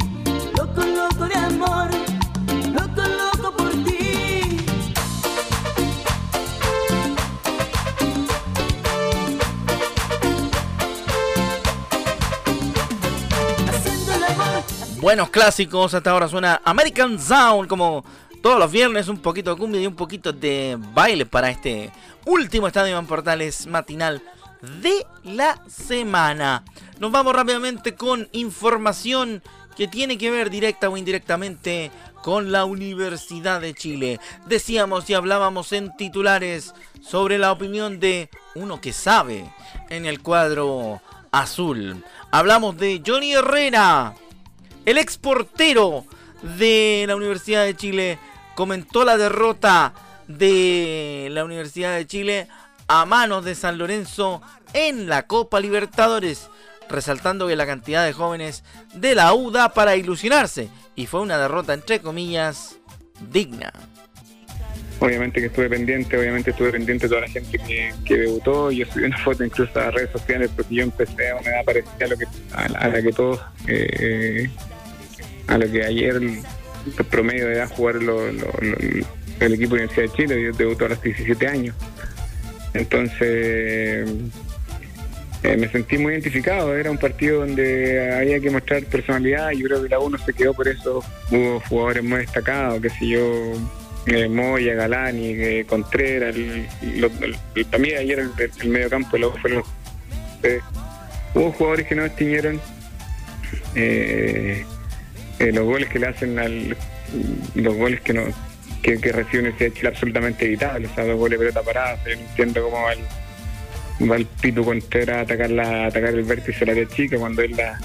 Buenos 15.06 15.30
clásicos, 15.30 15.94
hasta 15.94 16.10
ahora 16.10 16.28
suena 16.28 16.62
American 16.66 17.20
Sound 17.20 17.70
como 17.70 18.04
todos 18.42 18.58
los 18.58 18.72
viernes, 18.72 19.08
un 19.08 19.20
poquito 19.20 19.52
de 19.52 19.58
cumbia 19.62 19.80
y 19.80 19.86
un 19.86 19.96
poquito 19.96 20.34
de 20.34 20.80
baile 20.96 21.28
para 21.28 21.52
este 21.52 21.92
último 22.26 22.66
Estadio 22.66 22.98
en 22.98 23.06
Portales 23.06 23.68
matinal 23.68 24.24
de 24.82 25.06
la 25.24 25.62
semana. 25.68 26.64
Nos 27.00 27.12
vamos 27.12 27.36
rápidamente 27.36 27.94
con 27.94 28.28
información 28.32 29.44
que 29.76 29.88
tiene 29.88 30.18
que 30.18 30.32
ver 30.32 30.50
directa 30.50 30.90
o 30.90 30.98
indirectamente 30.98 31.92
con 32.24 32.52
la 32.52 32.66
Universidad 32.66 33.62
de 33.62 33.74
Chile. 33.74 34.20
Decíamos 34.48 35.10
y 35.10 35.14
hablábamos 35.14 35.72
en 35.74 35.96
titulares 35.96 36.74
sobre 37.02 37.38
la 37.38 37.52
opinión 37.52 38.00
de 38.00 38.30
uno 38.56 38.82
que 38.82 38.94
sabe 38.94 39.46
en 39.90 40.06
el 40.06 40.22
cuadro 40.22 41.02
azul. 41.32 42.04
Hablamos 42.32 42.78
de 42.78 43.02
Johnny 43.06 43.34
Herrera, 43.34 44.16
el 44.86 44.98
ex 44.98 45.18
portero 45.18 46.06
de 46.58 47.06
la 47.08 47.16
Universidad 47.16 47.64
de 47.64 47.76
Chile, 47.76 48.20
comentó 48.56 49.04
la 49.04 49.18
derrota 49.18 49.94
de 50.28 51.28
la 51.32 51.46
Universidad 51.46 51.96
de 51.96 52.08
Chile 52.08 52.48
a 52.88 53.06
manos 53.06 53.44
de 53.46 53.56
San 53.56 53.78
Lorenzo 53.78 54.42
en 54.74 55.08
la 55.08 55.28
Copa 55.28 55.60
Libertadores, 55.60 56.50
resaltando 56.90 57.48
que 57.48 57.56
la 57.56 57.66
cantidad 57.66 58.06
de 58.06 58.14
jóvenes 58.14 58.64
de 58.94 59.16
la 59.16 59.34
U 59.34 59.52
da 59.52 59.70
para 59.70 59.96
ilusionarse 59.96 60.70
y 60.96 61.06
fue 61.06 61.22
una 61.22 61.38
derrota 61.38 61.74
entre 61.74 62.00
comillas 62.00 62.78
digna. 63.32 63.72
Obviamente 65.00 65.42
que 65.42 65.48
estuve 65.48 65.70
pendiente, 65.70 66.18
obviamente 66.18 66.52
estuve 66.52 66.72
pendiente 66.72 67.06
de 67.06 67.10
toda 67.10 67.22
la 67.22 67.28
gente 67.28 67.58
que, 67.60 67.94
que 68.06 68.18
debutó. 68.18 68.72
Yo 68.72 68.86
subí 68.86 69.04
una 69.04 69.18
foto 69.18 69.44
incluso 69.44 69.78
a 69.78 69.86
las 69.86 69.94
redes 69.94 70.12
sociales 70.12 70.50
porque 70.56 70.76
yo 70.76 70.84
empecé 70.84 71.32
a 71.32 71.36
una 71.36 71.50
edad 71.50 71.66
parecida 71.66 72.06
a, 72.06 72.08
lo 72.08 72.18
que, 72.18 72.26
a, 72.54 72.90
la, 72.90 73.02
que 73.02 73.12
todos, 73.12 73.42
eh, 73.68 74.50
a 75.48 75.58
lo 75.58 75.70
que 75.70 75.84
ayer 75.84 76.16
el, 76.16 76.40
promedio 77.10 77.48
de 77.48 77.56
edad 77.56 77.70
jugar 77.76 77.98
el 77.98 79.54
equipo 79.54 79.76
de 79.76 79.84
Universidad 79.84 80.04
de 80.04 80.12
Chile. 80.14 80.44
Yo 80.44 80.52
debutó 80.54 80.86
a 80.86 80.90
los 80.90 81.02
17 81.02 81.48
años. 81.48 81.76
Entonces 82.74 84.10
eh, 85.54 85.58
me 85.58 85.68
sentí 85.70 85.98
muy 85.98 86.14
identificado. 86.14 86.76
Era 86.76 86.90
un 86.92 86.98
partido 86.98 87.40
donde 87.42 88.14
había 88.16 88.40
que 88.40 88.50
mostrar 88.50 88.84
personalidad. 88.86 89.52
Yo 89.52 89.68
creo 89.68 89.84
que 89.84 89.90
la 89.90 90.00
uno 90.00 90.18
se 90.18 90.34
quedó 90.34 90.54
por 90.54 90.68
eso. 90.68 91.04
Hubo 91.32 91.60
jugadores 91.70 92.04
muy 92.04 92.20
destacados, 92.20 92.82
que 92.82 92.90
sé 92.90 93.08
yo, 93.08 93.54
eh, 94.08 94.28
Moya, 94.28 94.74
Galani, 94.76 95.30
eh, 95.32 95.66
Contreras. 95.68 96.36
El, 96.36 96.68
también 97.72 97.98
ayer 98.00 98.20
el, 98.20 98.32
el 98.62 98.70
medio 98.70 98.90
campo 98.90 99.18
lo 99.18 99.32
fue. 99.38 99.52
lo- 99.52 99.66
eh, 100.44 100.60
hubo 101.34 101.52
jugadores 101.52 101.88
que 101.88 101.96
no 101.96 102.04
distinguieron 102.04 102.60
eh, 103.76 104.66
eh, 105.40 105.52
los 105.52 105.66
goles 105.66 105.90
que 105.90 106.00
le 106.00 106.08
hacen 106.08 106.40
al. 106.40 106.76
los 107.56 107.76
goles 107.76 108.02
que 108.02 108.14
no 108.14 108.24
que, 108.82 109.00
que 109.00 109.12
recibe 109.12 109.40
Universidad 109.40 109.70
de 109.72 109.74
Chile 109.78 109.90
absolutamente 109.90 110.46
evitables. 110.46 110.92
O 110.92 110.96
sea, 110.96 111.06
dos 111.06 111.18
goles 111.18 111.40
de 111.40 111.52
pelota 111.52 111.98
no 112.06 112.12
entiendo 112.12 112.64
cómo 112.64 112.84
va 112.84 112.94
el, 112.94 113.00
va 114.02 114.16
el 114.18 114.26
Pitu 114.26 114.64
Contreras 114.64 115.18
a 115.18 115.22
atacar, 115.22 115.50
la, 115.52 115.88
atacar 115.88 116.10
el 116.10 116.24
vértice 116.24 116.60
del 116.60 116.70
área 116.72 116.88
chica 116.88 117.18
cuando 117.18 117.42
es 117.42 117.52
la. 117.56 117.80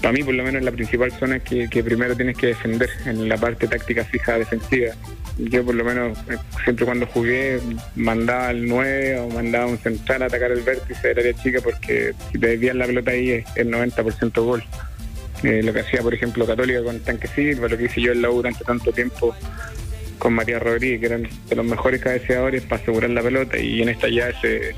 Para 0.00 0.12
mí, 0.12 0.22
por 0.22 0.34
lo 0.34 0.42
menos, 0.42 0.62
la 0.62 0.72
principal 0.72 1.12
zona 1.12 1.38
que, 1.40 1.68
que 1.68 1.84
primero 1.84 2.16
tienes 2.16 2.36
que 2.36 2.48
defender 2.48 2.88
en 3.04 3.28
la 3.28 3.36
parte 3.36 3.68
táctica 3.68 4.04
fija 4.04 4.38
defensiva. 4.38 4.94
Yo, 5.38 5.64
por 5.64 5.74
lo 5.74 5.84
menos, 5.84 6.18
eh, 6.30 6.36
siempre 6.64 6.84
cuando 6.84 7.06
jugué, 7.06 7.60
mandaba 7.94 8.48
al 8.48 8.66
9 8.66 9.18
o 9.20 9.28
mandaba 9.28 9.66
un 9.66 9.78
central 9.78 10.22
a 10.22 10.26
atacar 10.26 10.50
el 10.50 10.62
vértice 10.62 11.08
del 11.08 11.18
área 11.18 11.34
chica 11.34 11.60
porque 11.62 12.12
si 12.30 12.38
te 12.38 12.48
desvías 12.48 12.76
la 12.76 12.86
pelota 12.86 13.10
ahí 13.12 13.30
es 13.30 13.46
el 13.56 13.70
90% 13.70 14.44
gol. 14.44 14.64
Eh, 15.42 15.62
lo 15.62 15.72
que 15.72 15.80
hacía, 15.80 16.02
por 16.02 16.14
ejemplo, 16.14 16.46
Católica 16.46 16.82
con 16.84 17.00
Tanque 17.00 17.26
Silva, 17.28 17.68
lo 17.68 17.76
que 17.76 17.84
hice 17.84 18.00
yo 18.00 18.12
en 18.12 18.22
la 18.22 18.30
U 18.30 18.36
durante 18.36 18.64
tanto 18.64 18.92
tiempo 18.92 19.34
con 20.22 20.34
Matías 20.34 20.62
Rodríguez, 20.62 21.00
que 21.00 21.06
eran 21.06 21.28
de 21.48 21.56
los 21.56 21.66
mejores 21.66 22.00
cabeceadores 22.00 22.62
para 22.62 22.80
asegurar 22.80 23.10
la 23.10 23.22
pelota. 23.22 23.58
Y 23.58 23.82
en 23.82 23.88
esta 23.88 24.08
ya 24.08 24.30
se, 24.40 24.72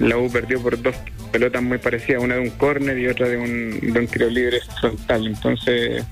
la 0.00 0.16
U 0.16 0.28
perdió 0.32 0.60
por 0.60 0.82
dos 0.82 0.96
pelotas 1.30 1.62
muy 1.62 1.78
parecidas, 1.78 2.24
una 2.24 2.34
de 2.34 2.40
un 2.40 2.50
córner 2.50 2.98
y 2.98 3.06
otra 3.06 3.28
de 3.28 3.36
un, 3.36 3.78
de 3.80 4.00
un 4.00 4.06
tiro 4.08 4.28
libre 4.28 4.58
frontal. 4.80 5.28
Entonces, 5.28 6.04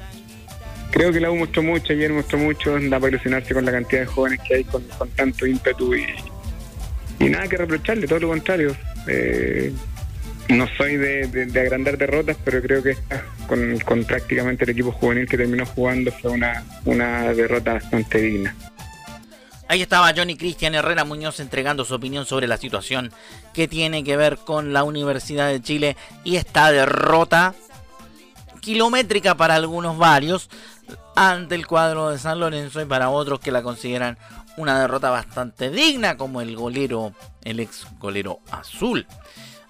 creo 0.92 1.10
que 1.10 1.18
la 1.18 1.32
U 1.32 1.38
mostró 1.38 1.64
mucho, 1.64 1.92
ayer 1.92 2.12
mostró 2.12 2.38
mucho, 2.38 2.78
da 2.78 3.00
para 3.00 3.08
ilusionarse 3.08 3.52
con 3.52 3.64
la 3.64 3.72
cantidad 3.72 4.02
de 4.02 4.06
jóvenes 4.06 4.38
que 4.46 4.54
hay 4.54 4.62
con, 4.62 4.84
con 4.96 5.10
tanto 5.10 5.44
ímpetu 5.44 5.92
y, 5.96 6.06
y 7.18 7.24
nada 7.30 7.48
que 7.48 7.56
reprocharle, 7.56 8.06
todo 8.06 8.20
lo 8.20 8.28
contrario. 8.28 8.76
Eh, 9.08 9.72
no 10.50 10.66
soy 10.76 10.96
de, 10.96 11.48
agrandar 11.60 11.98
derrotas, 11.98 12.36
pero 12.44 12.60
creo 12.62 12.82
que 12.82 12.96
con 13.84 14.04
prácticamente 14.04 14.64
el 14.64 14.70
equipo 14.70 14.92
juvenil 14.92 15.28
que 15.28 15.36
terminó 15.36 15.66
jugando 15.66 16.12
fue 16.12 16.30
una, 16.32 16.64
una 16.84 17.32
derrota 17.32 17.74
bastante 17.74 18.18
digna. 18.18 18.54
Ahí 19.70 19.82
estaba 19.82 20.12
Johnny 20.16 20.36
Cristian 20.36 20.74
Herrera 20.74 21.04
Muñoz 21.04 21.38
entregando 21.38 21.84
su 21.84 21.94
opinión 21.94 22.26
sobre 22.26 22.48
la 22.48 22.56
situación 22.56 23.12
que 23.54 23.68
tiene 23.68 24.02
que 24.02 24.16
ver 24.16 24.38
con 24.38 24.72
la 24.72 24.82
Universidad 24.82 25.46
de 25.46 25.62
Chile 25.62 25.96
y 26.24 26.36
esta 26.36 26.72
derrota 26.72 27.54
kilométrica 28.60 29.36
para 29.36 29.54
algunos 29.54 29.96
varios 29.96 30.50
ante 31.14 31.54
el 31.54 31.68
cuadro 31.68 32.10
de 32.10 32.18
San 32.18 32.40
Lorenzo 32.40 32.80
y 32.80 32.84
para 32.84 33.10
otros 33.10 33.38
que 33.38 33.52
la 33.52 33.62
consideran 33.62 34.18
una 34.56 34.80
derrota 34.80 35.10
bastante 35.10 35.70
digna 35.70 36.16
como 36.16 36.40
el 36.40 36.56
golero, 36.56 37.14
el 37.44 37.60
ex 37.60 37.86
golero 38.00 38.40
azul. 38.50 39.06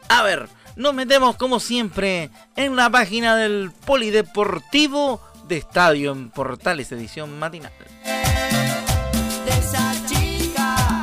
A 0.08 0.22
ver, 0.22 0.48
nos 0.76 0.94
metemos 0.94 1.36
como 1.36 1.60
siempre 1.60 2.30
en 2.56 2.76
la 2.76 2.90
página 2.90 3.36
del 3.36 3.70
Polideportivo 3.84 5.20
de 5.48 5.58
Estadio 5.58 6.12
en 6.12 6.30
Portales 6.30 6.92
edición 6.92 7.38
matinal. 7.38 7.72
De 8.04 9.50
esa 9.50 9.94
chica 10.06 11.02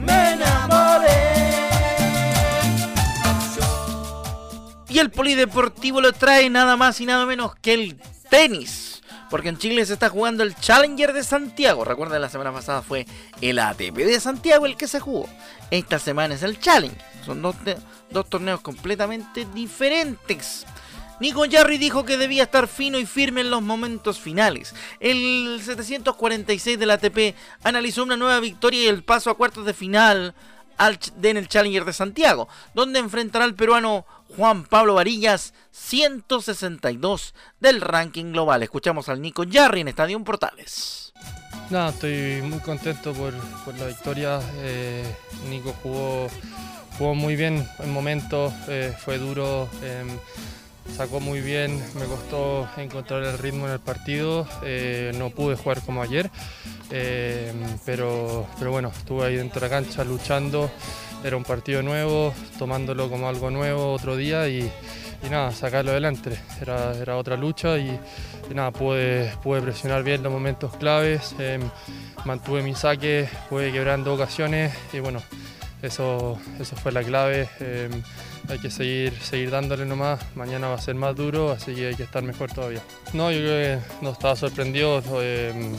me 0.00 0.32
enamoré. 0.32 1.32
Y 4.88 4.98
el 4.98 5.10
polideportivo 5.10 6.00
lo 6.00 6.12
trae 6.12 6.50
nada 6.50 6.76
más 6.76 7.00
y 7.00 7.06
nada 7.06 7.24
menos 7.26 7.54
que 7.56 7.74
el 7.74 8.00
tenis. 8.28 8.91
Porque 9.32 9.48
en 9.48 9.56
Chile 9.56 9.86
se 9.86 9.94
está 9.94 10.10
jugando 10.10 10.42
el 10.42 10.54
Challenger 10.54 11.14
de 11.14 11.24
Santiago. 11.24 11.86
Recuerden, 11.86 12.20
la 12.20 12.28
semana 12.28 12.52
pasada 12.52 12.82
fue 12.82 13.06
el 13.40 13.58
ATP 13.58 13.96
de 13.96 14.20
Santiago 14.20 14.66
el 14.66 14.76
que 14.76 14.86
se 14.86 15.00
jugó. 15.00 15.26
Esta 15.70 15.98
semana 15.98 16.34
es 16.34 16.42
el 16.42 16.60
Challenger. 16.60 17.00
Son 17.24 17.40
dos, 17.40 17.56
torneos 18.28 18.60
completamente 18.60 19.46
diferentes. 19.54 20.66
Nico 21.18 21.44
Jarry 21.50 21.78
dijo 21.78 22.04
que 22.04 22.18
debía 22.18 22.42
estar 22.42 22.68
fino 22.68 22.98
y 22.98 23.06
firme 23.06 23.40
en 23.40 23.50
los 23.50 23.62
momentos 23.62 24.20
finales. 24.20 24.74
El 25.00 25.62
746 25.64 26.78
del 26.78 26.90
ATP 26.90 27.34
analizó 27.64 28.02
una 28.02 28.18
nueva 28.18 28.38
victoria 28.38 28.82
y 28.82 28.88
el 28.88 29.02
paso 29.02 29.30
a 29.30 29.38
cuartos 29.38 29.64
de 29.64 29.72
final 29.72 30.34
al 30.78 30.98
en 31.22 31.36
el 31.36 31.48
Challenger 31.48 31.84
de 31.84 31.92
Santiago, 31.92 32.48
donde 32.74 32.98
enfrentará 32.98 33.44
al 33.44 33.54
peruano 33.54 34.06
Juan 34.36 34.64
Pablo 34.64 34.94
Varillas, 34.94 35.52
162 35.72 37.34
del 37.60 37.80
ranking 37.80 38.32
global. 38.32 38.62
Escuchamos 38.62 39.08
al 39.08 39.20
Nico 39.20 39.44
Jarry 39.50 39.82
en 39.82 39.88
Estadio 39.88 40.22
Portales. 40.24 41.12
Nada, 41.70 41.90
estoy 41.90 42.42
muy 42.42 42.58
contento 42.60 43.12
por, 43.12 43.32
por 43.64 43.74
la 43.78 43.86
victoria. 43.86 44.40
Eh, 44.58 45.04
Nico 45.48 45.74
jugó, 45.82 46.28
jugó 46.98 47.14
muy 47.14 47.36
bien 47.36 47.66
en 47.78 47.92
momentos, 47.92 48.52
eh, 48.68 48.94
fue 48.98 49.18
duro, 49.18 49.68
em, 49.82 50.08
sacó 50.90 51.20
muy 51.20 51.40
bien, 51.40 51.82
me 51.98 52.04
costó 52.04 52.68
encontrar 52.76 53.22
el 53.22 53.38
ritmo 53.38 53.66
en 53.66 53.72
el 53.72 53.80
partido, 53.80 54.46
eh, 54.64 55.12
no 55.16 55.30
pude 55.30 55.56
jugar 55.56 55.80
como 55.82 56.02
ayer, 56.02 56.30
em, 56.90 57.78
pero, 57.84 58.46
pero 58.58 58.70
bueno, 58.70 58.92
estuve 58.96 59.26
ahí 59.26 59.36
dentro 59.36 59.60
de 59.60 59.68
la 59.68 59.70
cancha 59.70 60.04
luchando, 60.04 60.70
era 61.24 61.36
un 61.36 61.44
partido 61.44 61.82
nuevo, 61.82 62.34
tomándolo 62.58 63.08
como 63.08 63.28
algo 63.28 63.50
nuevo 63.50 63.92
otro 63.92 64.16
día 64.16 64.48
y, 64.48 64.70
nada, 65.30 65.52
sacarlo 65.52 65.92
adelante. 65.92 66.36
Era, 66.60 66.92
era 66.94 67.16
otra 67.16 67.36
lucha 67.36 67.78
y, 67.78 67.98
nada, 68.52 68.72
pude, 68.72 69.32
pude 69.42 69.62
presionar 69.62 70.02
bien 70.02 70.22
los 70.22 70.32
momentos 70.32 70.76
claves, 70.76 71.34
em, 71.38 71.62
mantuve 72.24 72.62
mi 72.62 72.74
saque, 72.74 73.28
pude 73.48 73.72
dos 73.72 74.18
ocasiones 74.18 74.74
y 74.92 74.98
bueno, 74.98 75.22
eso, 75.82 76.38
eso 76.60 76.76
fue 76.76 76.92
la 76.92 77.02
clave. 77.02 77.48
Em, 77.60 78.02
hay 78.48 78.58
que 78.58 78.70
seguir, 78.70 79.12
seguir 79.20 79.50
dándole 79.50 79.84
nomás. 79.84 80.20
Mañana 80.34 80.68
va 80.68 80.74
a 80.74 80.80
ser 80.80 80.94
más 80.94 81.14
duro, 81.14 81.50
así 81.52 81.74
que 81.74 81.88
hay 81.88 81.94
que 81.94 82.04
estar 82.04 82.22
mejor 82.22 82.52
todavía. 82.52 82.82
No, 83.12 83.30
yo 83.30 83.38
creo 83.38 83.80
que 83.80 83.84
no 84.04 84.10
estaba 84.10 84.36
sorprendido. 84.36 85.02
Em, 85.20 85.76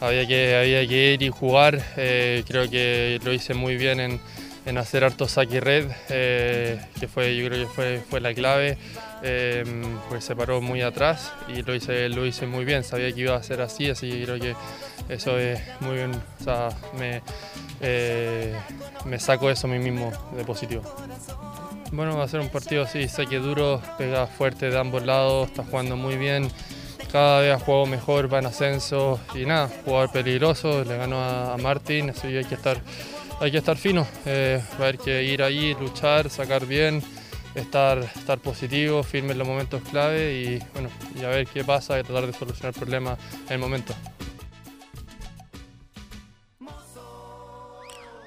había, 0.00 0.26
que, 0.26 0.56
había 0.56 0.86
que 0.86 1.14
ir 1.14 1.22
y 1.22 1.30
jugar. 1.30 1.82
Eh, 1.96 2.44
creo 2.46 2.68
que 2.70 3.20
lo 3.24 3.32
hice 3.32 3.54
muy 3.54 3.76
bien 3.76 4.00
en, 4.00 4.20
en 4.66 4.78
hacer 4.78 5.04
harto 5.04 5.26
saque 5.26 5.60
red, 5.60 5.90
eh, 6.10 6.80
que 6.98 7.08
fue, 7.08 7.36
yo 7.36 7.46
creo 7.48 7.66
que 7.66 7.72
fue, 7.72 8.02
fue 8.08 8.20
la 8.20 8.34
clave. 8.34 8.78
Em, 9.22 9.98
pues 10.08 10.24
se 10.24 10.34
paró 10.34 10.62
muy 10.62 10.80
atrás 10.80 11.32
y 11.48 11.62
lo 11.62 11.74
hice, 11.74 12.08
lo 12.08 12.24
hice 12.24 12.46
muy 12.46 12.64
bien. 12.64 12.84
Sabía 12.84 13.12
que 13.12 13.20
iba 13.20 13.36
a 13.36 13.42
ser 13.42 13.60
así, 13.60 13.90
así 13.90 14.10
que 14.10 14.24
creo 14.24 14.38
que 14.38 14.54
eso 15.08 15.38
es 15.38 15.60
muy 15.80 15.96
bien. 15.96 16.12
Me, 16.98 17.22
eh, 17.80 18.54
me 19.04 19.18
saco 19.18 19.50
eso 19.50 19.66
a 19.66 19.70
mí 19.70 19.78
mismo 19.78 20.12
de 20.36 20.44
positivo. 20.44 20.82
Bueno, 21.92 22.16
va 22.16 22.24
a 22.24 22.28
ser 22.28 22.40
un 22.40 22.48
partido 22.48 22.84
así, 22.84 23.08
sé 23.08 23.26
que 23.26 23.38
duro, 23.38 23.82
pega 23.98 24.26
fuerte 24.26 24.70
de 24.70 24.78
ambos 24.78 25.04
lados, 25.04 25.48
está 25.48 25.64
jugando 25.64 25.96
muy 25.96 26.16
bien, 26.16 26.48
cada 27.10 27.40
vez 27.40 27.52
ha 27.54 27.58
jugado 27.58 27.86
mejor, 27.86 28.32
va 28.32 28.38
en 28.38 28.46
ascenso 28.46 29.18
y 29.34 29.44
nada, 29.44 29.68
jugador 29.84 30.12
peligroso, 30.12 30.84
le 30.84 30.96
ganó 30.96 31.20
a, 31.20 31.56
Martín, 31.56 32.10
así 32.10 32.28
que 32.28 32.38
hay 32.38 32.44
que 32.44 32.54
estar, 32.54 32.80
hay 33.40 33.50
que 33.50 33.58
estar 33.58 33.76
fino, 33.76 34.06
eh, 34.24 34.62
va 34.74 34.84
a 34.84 34.88
haber 34.88 34.98
que 34.98 35.24
ir 35.24 35.42
ahí, 35.42 35.74
luchar, 35.80 36.30
sacar 36.30 36.64
bien, 36.64 37.02
estar, 37.56 37.98
estar 37.98 38.38
positivo, 38.38 39.02
firme 39.02 39.32
en 39.32 39.38
los 39.38 39.48
momentos 39.48 39.82
clave 39.90 40.32
y 40.34 40.62
bueno, 40.72 40.90
y 41.16 41.24
a 41.24 41.28
ver 41.28 41.46
qué 41.48 41.64
pasa 41.64 41.98
y 41.98 42.04
tratar 42.04 42.26
de 42.26 42.32
solucionar 42.32 42.72
el 42.72 42.78
problema 42.78 43.18
en 43.46 43.52
el 43.52 43.58
momento. 43.58 43.94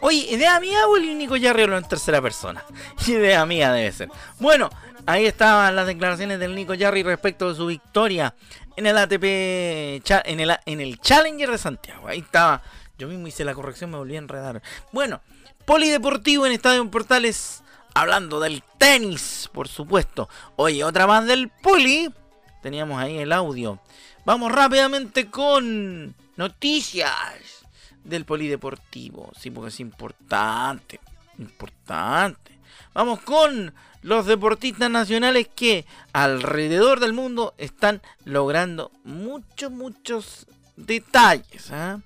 Oye, 0.06 0.28
¿idea 0.32 0.60
mía 0.60 0.86
o 0.86 0.98
el 0.98 1.18
Nico 1.18 1.38
Yarri 1.38 1.63
en 1.63 1.84
tercera 1.86 2.22
persona? 2.22 2.62
Idea 3.08 3.46
mía 3.46 3.72
debe 3.72 3.89
ser. 3.94 4.10
Bueno, 4.38 4.70
ahí 5.06 5.26
estaban 5.26 5.74
las 5.78 5.88
declaraciones 5.88 6.39
del 6.39 6.56
Nico 6.56 6.74
Yarri 6.74 7.04
respecto 7.04 7.48
de 7.48 7.56
su 7.56 7.68
victoria 7.68 8.36
en 8.76 8.86
el 8.86 8.98
ATP, 8.98 9.24
en 9.24 10.39
el, 10.42 10.58
en 10.66 10.82
el 10.82 11.00
Challenger 11.00 11.52
de 11.52 11.58
Santiago. 11.58 12.10
Ahí 12.10 12.20
estaba. 12.20 12.62
Yo 12.98 13.08
mismo 13.08 13.28
hice 13.28 13.46
la 13.46 13.54
corrección, 13.54 13.92
me 13.92 13.98
volví 13.98 14.18
a 14.18 14.20
enredar. 14.20 14.62
Bueno, 14.92 15.22
Polideportivo 15.63 16.46
en 16.46 16.52
Estadio 16.52 16.92
Portales, 16.92 17.63
hablando 17.94 18.42
del 18.42 18.62
tenis, 18.78 19.50
por 19.54 19.70
supuesto. 19.70 20.28
Oye, 20.58 20.84
otra 20.84 21.08
más 21.08 21.26
del 21.26 21.48
Poli. 21.48 22.13
Teníamos 22.62 23.02
ahí 23.02 23.20
el 23.20 23.32
audio. 23.32 23.80
Vamos 24.26 24.52
rápidamente 24.52 25.30
con 25.30 26.13
noticias 26.36 27.62
del 28.04 28.26
polideportivo. 28.26 29.32
Sí, 29.38 29.52
porque 29.52 29.70
es 29.70 29.80
importante. 29.80 31.00
Importante. 31.38 32.58
Vamos 32.94 33.22
con 33.22 33.74
los 34.02 34.26
deportistas 34.26 34.89
nacionales 34.89 35.48
que 35.56 35.86
alrededor 36.12 37.00
del 37.00 37.13
mundo 37.13 37.54
están 37.58 38.02
logrando 38.26 38.92
muchos, 39.04 39.72
muchos 39.72 40.46
detalles. 40.76 41.72
¿ah? 41.72 42.00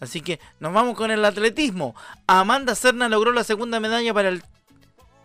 Así 0.00 0.20
que 0.20 0.40
nos 0.60 0.72
vamos 0.72 0.96
con 0.96 1.10
el 1.10 1.24
atletismo. 1.24 1.94
Amanda 2.26 2.74
Serna 2.74 3.08
logró 3.08 3.32
la 3.32 3.44
segunda 3.44 3.80
medalla 3.80 4.14
para 4.14 4.28
el 4.28 4.42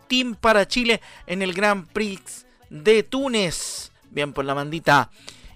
Team 0.08 0.34
para 0.34 0.66
Chile 0.66 1.00
en 1.26 1.42
el 1.42 1.54
Grand 1.54 1.86
Prix 1.86 2.46
de 2.68 3.02
Túnez. 3.02 3.92
Bien 4.10 4.32
por 4.32 4.44
la 4.44 4.56
mandita 4.56 5.10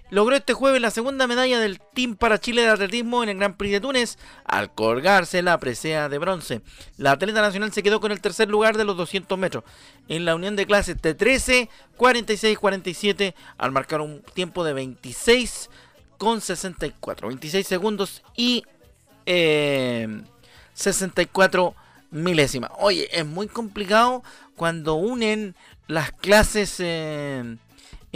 logró 0.09 0.35
este 0.35 0.53
jueves 0.53 0.81
la 0.81 0.91
segunda 0.91 1.27
medalla 1.27 1.59
del 1.59 1.79
Team 1.79 2.15
para 2.15 2.39
Chile 2.39 2.61
de 2.61 2.69
atletismo 2.69 3.23
en 3.23 3.29
el 3.29 3.37
Gran 3.37 3.57
Prix 3.57 3.71
de 3.73 3.81
Túnez 3.81 4.17
al 4.45 4.73
colgarse 4.73 5.41
la 5.41 5.57
presea 5.59 6.09
de 6.09 6.17
bronce. 6.17 6.61
La 6.97 7.11
atleta 7.11 7.41
nacional 7.41 7.71
se 7.73 7.83
quedó 7.83 7.99
con 7.99 8.11
el 8.11 8.21
tercer 8.21 8.49
lugar 8.49 8.77
de 8.77 8.85
los 8.85 8.97
200 8.97 9.37
metros 9.37 9.63
en 10.07 10.25
la 10.25 10.35
unión 10.35 10.55
de 10.55 10.65
clases 10.65 11.01
de 11.01 11.13
13, 11.13 11.69
46, 11.97 12.57
47 12.57 13.35
al 13.57 13.71
marcar 13.71 14.01
un 14.01 14.21
tiempo 14.33 14.63
de 14.63 14.73
26 14.73 15.69
con 16.17 16.41
64, 16.41 17.27
26 17.27 17.67
segundos 17.67 18.23
y 18.35 18.63
64 20.73 21.67
eh, 21.67 21.73
milésimas. 22.11 22.71
Oye, 22.77 23.09
es 23.11 23.25
muy 23.25 23.47
complicado 23.47 24.23
cuando 24.55 24.95
unen 24.95 25.55
las 25.87 26.11
clases 26.11 26.79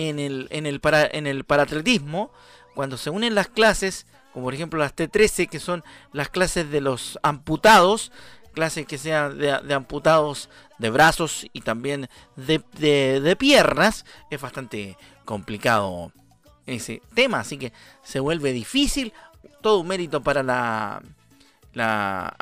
en 0.08 0.18
el, 0.18 0.48
en 0.52 0.66
el, 0.66 0.80
para, 0.80 1.06
en 1.06 1.28
el 1.28 1.44
paratletismo, 1.44 2.32
cuando 2.74 2.98
se 2.98 3.10
unen 3.10 3.36
las 3.36 3.50
clases, 3.50 4.06
como 4.32 4.46
por 4.46 4.54
ejemplo 4.54 4.80
las 4.80 4.96
T13, 4.96 5.50
que 5.50 5.60
son 5.60 5.84
las 6.14 6.30
clases 6.30 6.72
de 6.72 6.80
los 6.80 7.20
amputados, 7.22 8.14
clases 8.54 8.86
que 8.86 8.98
sean 8.98 9.38
de, 9.38 9.74
amputados 9.74 10.50
de 10.78 10.90
brazos 10.90 11.46
y 11.52 11.62
también 11.62 12.10
de, 12.38 12.64
de, 12.78 13.36
piernas, 13.36 14.06
es 14.32 14.40
bastante 14.40 14.98
complicado 15.26 16.14
ese 16.66 17.02
tema, 17.14 17.42
así 17.42 17.58
que 17.58 17.74
se 18.02 18.22
vuelve 18.22 18.54
difícil, 18.54 19.12
todo 19.62 19.80
un 19.80 19.88
mérito 19.88 20.22
para 20.22 20.44
la, 20.44 21.02
la, 21.74 22.34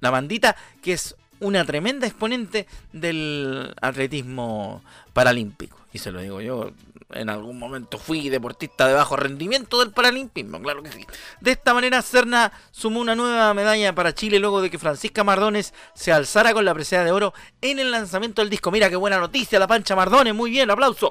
la 0.00 0.10
bandita, 0.10 0.56
que 0.82 0.94
es 0.94 1.14
una 1.40 1.64
tremenda 1.64 2.06
exponente 2.06 2.66
del 2.92 3.74
atletismo 3.80 4.82
paralímpico. 5.12 5.78
Y 5.92 5.98
se 5.98 6.10
lo 6.10 6.20
digo 6.20 6.40
yo, 6.40 6.72
en 7.12 7.30
algún 7.30 7.58
momento 7.58 7.98
fui 7.98 8.28
deportista 8.28 8.86
de 8.88 8.94
bajo 8.94 9.16
rendimiento 9.16 9.78
del 9.78 9.92
paralimpismo, 9.92 10.60
claro 10.60 10.82
que 10.82 10.90
sí. 10.90 11.06
De 11.40 11.52
esta 11.52 11.72
manera, 11.72 12.02
Cerna 12.02 12.52
sumó 12.72 13.00
una 13.00 13.14
nueva 13.14 13.54
medalla 13.54 13.94
para 13.94 14.14
Chile 14.14 14.38
luego 14.38 14.60
de 14.60 14.70
que 14.70 14.78
Francisca 14.78 15.24
Mardones 15.24 15.72
se 15.94 16.12
alzara 16.12 16.52
con 16.52 16.64
la 16.64 16.74
presea 16.74 17.04
de 17.04 17.12
oro 17.12 17.32
en 17.60 17.78
el 17.78 17.90
lanzamiento 17.90 18.42
del 18.42 18.50
disco. 18.50 18.70
Mira 18.70 18.90
qué 18.90 18.96
buena 18.96 19.18
noticia, 19.18 19.58
la 19.58 19.68
pancha 19.68 19.94
Mardones, 19.94 20.34
muy 20.34 20.50
bien, 20.50 20.70
aplauso. 20.70 21.10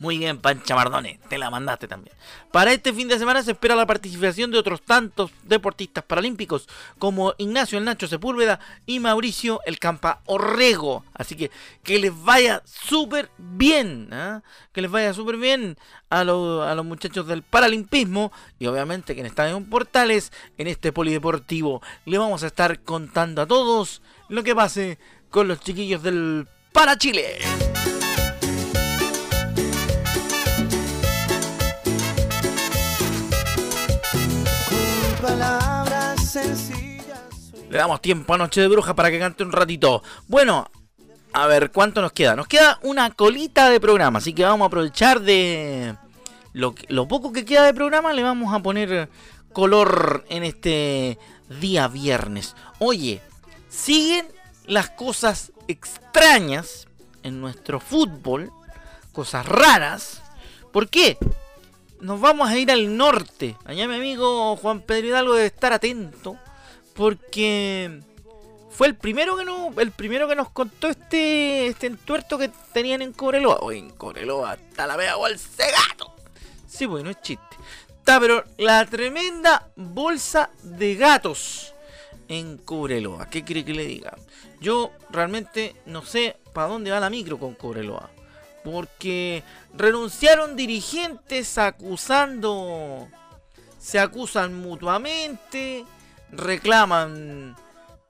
Muy 0.00 0.16
bien, 0.16 0.38
Pancha 0.38 0.74
Mardone, 0.74 1.20
te 1.28 1.36
la 1.36 1.50
mandaste 1.50 1.86
también. 1.86 2.16
Para 2.50 2.72
este 2.72 2.94
fin 2.94 3.06
de 3.06 3.18
semana 3.18 3.42
se 3.42 3.50
espera 3.52 3.74
la 3.74 3.84
participación 3.84 4.50
de 4.50 4.56
otros 4.56 4.80
tantos 4.80 5.30
deportistas 5.42 6.02
paralímpicos 6.04 6.66
como 6.98 7.34
Ignacio 7.36 7.76
el 7.76 7.84
Nacho 7.84 8.08
Sepúlveda 8.08 8.60
y 8.86 8.98
Mauricio 8.98 9.60
el 9.66 9.78
Campa 9.78 10.22
Orrego. 10.24 11.04
Así 11.12 11.36
que 11.36 11.50
que 11.82 11.98
les 11.98 12.18
vaya 12.18 12.62
súper 12.64 13.30
bien, 13.36 14.08
¿ah? 14.10 14.40
que 14.72 14.80
les 14.80 14.90
vaya 14.90 15.12
súper 15.12 15.36
bien 15.36 15.76
a, 16.08 16.24
los 16.24 16.84
muchachos 16.86 17.26
del 17.26 17.42
paralimpismo 17.42 18.32
y 18.58 18.68
obviamente 18.68 19.14
que 19.14 19.20
en 19.20 19.26
Estadio 19.26 19.62
Portales, 19.68 20.32
en 20.56 20.66
este 20.66 20.92
polideportivo, 20.92 21.82
le 22.06 22.16
vamos 22.16 22.42
a 22.42 22.46
estar 22.46 22.80
contando 22.80 23.42
a 23.42 23.46
todos 23.46 24.00
lo 24.30 24.42
que 24.44 24.54
pase 24.54 24.98
con 25.28 25.46
los 25.46 25.60
chiquillos 25.60 26.02
del 26.02 26.48
Para 26.72 26.96
Chile. 26.96 27.36
Le 37.70 37.78
damos 37.78 38.02
tiempo 38.02 38.34
a 38.34 38.38
Noche 38.38 38.60
de 38.60 38.68
Bruja 38.68 38.94
para 38.94 39.10
que 39.10 39.18
cante 39.18 39.44
un 39.44 39.52
ratito. 39.52 40.02
Bueno, 40.26 40.70
a 41.32 41.46
ver, 41.46 41.70
¿cuánto 41.70 42.02
nos 42.02 42.12
queda? 42.12 42.36
Nos 42.36 42.48
queda 42.48 42.78
una 42.82 43.10
colita 43.10 43.70
de 43.70 43.80
programa, 43.80 44.18
así 44.18 44.32
que 44.32 44.44
vamos 44.44 44.64
a 44.64 44.66
aprovechar 44.66 45.20
de 45.20 45.96
lo, 46.52 46.74
lo 46.88 47.06
poco 47.06 47.32
que 47.32 47.44
queda 47.44 47.64
de 47.64 47.72
programa, 47.72 48.12
le 48.12 48.24
vamos 48.24 48.52
a 48.52 48.58
poner 48.58 49.08
color 49.52 50.26
en 50.28 50.42
este 50.42 51.18
día 51.60 51.86
viernes. 51.86 52.56
Oye, 52.80 53.22
siguen 53.68 54.26
las 54.66 54.90
cosas 54.90 55.52
extrañas 55.68 56.88
en 57.22 57.40
nuestro 57.40 57.78
fútbol, 57.78 58.50
cosas 59.12 59.46
raras. 59.46 60.22
¿Por 60.72 60.88
qué? 60.88 61.16
nos 62.00 62.20
vamos 62.20 62.48
a 62.48 62.58
ir 62.58 62.70
al 62.70 62.96
norte. 62.96 63.56
Allá 63.64 63.86
mi 63.86 63.96
amigo 63.96 64.56
Juan 64.56 64.80
Pedro 64.80 65.08
Hidalgo 65.08 65.34
debe 65.34 65.46
estar 65.46 65.72
atento. 65.72 66.36
Porque 67.00 68.02
fue 68.68 68.88
el 68.88 68.94
primero 68.94 69.34
que 69.34 69.46
nos, 69.46 69.74
el 69.78 69.90
primero 69.90 70.28
que 70.28 70.36
nos 70.36 70.50
contó 70.50 70.86
este, 70.86 71.68
este 71.68 71.86
entuerto 71.86 72.36
que 72.36 72.50
tenían 72.74 73.00
en 73.00 73.14
Cobreloa. 73.14 73.60
Oye, 73.62 73.78
en 73.78 73.88
Cobreloa 73.88 74.52
está 74.52 74.86
la 74.86 74.98
vea 74.98 75.16
o 75.16 75.26
el 75.26 75.38
cegato. 75.38 76.14
Sí, 76.68 76.86
pues 76.86 77.02
no 77.02 77.08
es 77.08 77.22
chiste. 77.22 77.56
Está, 77.88 78.20
pero 78.20 78.44
la 78.58 78.84
tremenda 78.84 79.70
bolsa 79.76 80.50
de 80.62 80.94
gatos 80.96 81.72
en 82.28 82.58
Cobreloa. 82.58 83.30
¿Qué 83.30 83.44
quiere 83.44 83.64
que 83.64 83.72
le 83.72 83.86
diga? 83.86 84.14
Yo 84.60 84.90
realmente 85.08 85.76
no 85.86 86.02
sé 86.02 86.36
para 86.52 86.68
dónde 86.68 86.90
va 86.90 87.00
la 87.00 87.08
micro 87.08 87.38
con 87.38 87.54
Cobreloa 87.54 88.10
porque 88.62 89.42
renunciaron 89.74 90.54
dirigentes 90.54 91.56
acusando, 91.56 93.08
se 93.78 93.98
acusan 93.98 94.54
mutuamente, 94.54 95.86
reclaman, 96.32 97.56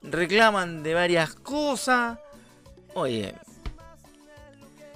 reclaman 0.01 0.83
de 0.83 0.93
varias 0.93 1.35
cosas. 1.35 2.19
Oye, 2.93 3.35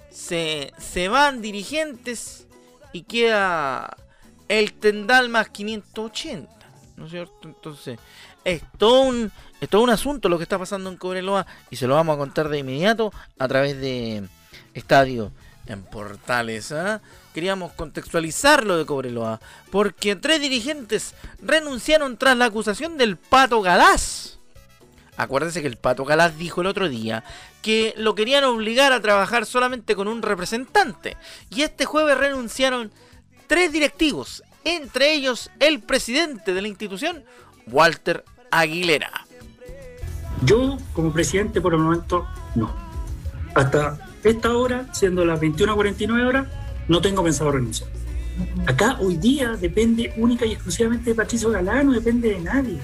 se, 0.10 0.74
se 0.78 1.08
van 1.08 1.42
dirigentes 1.42 2.48
y 2.94 3.04
queda 3.04 3.98
el 4.48 4.74
Tendal 4.74 5.30
más 5.30 5.50
580, 5.50 6.50
¿no 6.98 7.06
es 7.06 7.12
cierto? 7.12 7.40
Entonces, 7.44 8.00
es 8.44 8.62
todo 8.78 9.02
un, 9.02 9.32
es 9.60 9.70
todo 9.70 9.82
un 9.82 9.90
asunto 9.90 10.30
lo 10.30 10.38
que 10.38 10.44
está 10.44 10.60
pasando 10.60 10.90
en 10.90 10.98
Cobreloa 10.98 11.46
y 11.70 11.76
se 11.76 11.88
lo 11.88 11.96
vamos 11.96 12.16
a 12.16 12.20
contar 12.20 12.50
de 12.50 12.60
inmediato 12.60 13.12
a 13.40 13.48
través 13.48 13.80
de 13.80 14.24
Estadio 14.74 15.32
en 15.68 15.84
Portales. 15.84 16.72
¿ah? 16.72 17.02
Queríamos 17.34 17.74
contextualizar 17.74 18.66
lo 18.66 18.78
de 18.78 18.86
Cobreloa 18.86 19.40
porque 19.72 20.16
tres 20.16 20.42
dirigentes 20.42 21.14
renunciaron 21.42 22.18
tras 22.18 22.38
la 22.38 22.46
acusación 22.46 22.98
del 22.98 23.18
Pato 23.18 23.62
Galás. 23.62 24.40
Acuérdense 25.18 25.62
que 25.62 25.68
el 25.68 25.78
Pato 25.78 26.04
Galás 26.04 26.38
dijo 26.38 26.62
el 26.62 26.68
otro 26.68 26.90
día 26.90 27.24
que 27.62 27.94
lo 27.98 28.16
querían 28.16 28.44
obligar 28.44 28.92
a 28.92 29.02
trabajar 29.02 29.46
solamente 29.46 29.96
con 29.96 30.08
un 30.08 30.22
representante. 30.22 31.18
Y 31.50 31.62
este 31.62 31.86
jueves 31.86 32.18
renunciaron 32.18 32.92
tres 33.48 33.72
directivos, 33.72 34.44
entre 34.64 35.14
ellos 35.14 35.50
el 35.60 35.82
presidente 35.82 36.54
de 36.54 36.62
la 36.62 36.68
institución, 36.68 37.24
Walter 37.68 38.24
Aguilera. 38.52 39.26
Yo, 40.44 40.78
como 40.94 41.14
presidente, 41.14 41.62
por 41.62 41.74
el 41.74 41.80
momento, 41.80 42.28
no. 42.56 42.72
Hasta 43.56 43.98
esta 44.30 44.56
hora, 44.56 44.88
siendo 44.94 45.26
las 45.26 45.40
21.49 45.40 46.28
horas, 46.28 46.48
no 46.88 47.02
tengo 47.02 47.24
pensado 47.24 47.52
renunciar. 47.52 47.90
Acá 48.68 48.98
hoy 49.00 49.18
día 49.18 49.56
depende 49.56 50.14
única 50.18 50.46
y 50.46 50.54
exclusivamente 50.54 51.12
de 51.12 51.16
Patricio 51.16 51.50
Galán, 51.52 51.88
no 51.88 51.94
depende 51.94 52.30
de 52.30 52.40
nadie. 52.40 52.78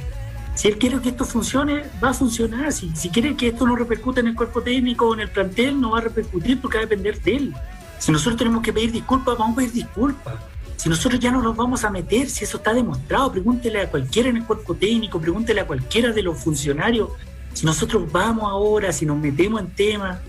Si 0.55 0.67
él 0.67 0.77
quiere 0.77 0.99
que 0.99 1.09
esto 1.09 1.25
funcione, 1.25 1.83
va 2.03 2.09
a 2.09 2.13
funcionar. 2.13 2.71
Si, 2.71 2.91
si 2.95 3.09
quiere 3.09 3.35
que 3.35 3.47
esto 3.47 3.65
no 3.65 3.75
repercute 3.75 4.19
en 4.19 4.27
el 4.27 4.35
cuerpo 4.35 4.61
técnico 4.61 5.07
o 5.07 5.13
en 5.13 5.21
el 5.21 5.29
plantel, 5.29 5.79
no 5.79 5.91
va 5.91 5.99
a 5.99 6.01
repercutir 6.01 6.59
porque 6.59 6.77
va 6.77 6.83
a 6.83 6.87
depender 6.87 7.21
de 7.21 7.35
él. 7.35 7.53
Si 7.99 8.11
nosotros 8.11 8.37
tenemos 8.37 8.61
que 8.61 8.73
pedir 8.73 8.91
disculpas, 8.91 9.37
vamos 9.37 9.53
a 9.53 9.57
pedir 9.57 9.71
disculpas. 9.71 10.35
Si 10.75 10.89
nosotros 10.89 11.19
ya 11.19 11.31
no 11.31 11.41
nos 11.41 11.55
vamos 11.55 11.83
a 11.83 11.91
meter, 11.91 12.29
si 12.29 12.43
eso 12.43 12.57
está 12.57 12.73
demostrado, 12.73 13.31
pregúntele 13.31 13.81
a 13.81 13.89
cualquiera 13.89 14.29
en 14.29 14.37
el 14.37 14.45
cuerpo 14.45 14.73
técnico, 14.73 15.21
pregúntele 15.21 15.61
a 15.61 15.67
cualquiera 15.67 16.11
de 16.11 16.23
los 16.23 16.39
funcionarios. 16.39 17.09
Si 17.53 17.65
nosotros 17.65 18.11
vamos 18.11 18.45
ahora, 18.45 18.91
si 18.91 19.05
nos 19.05 19.17
metemos 19.17 19.61
en 19.61 19.67
temas. 19.69 20.19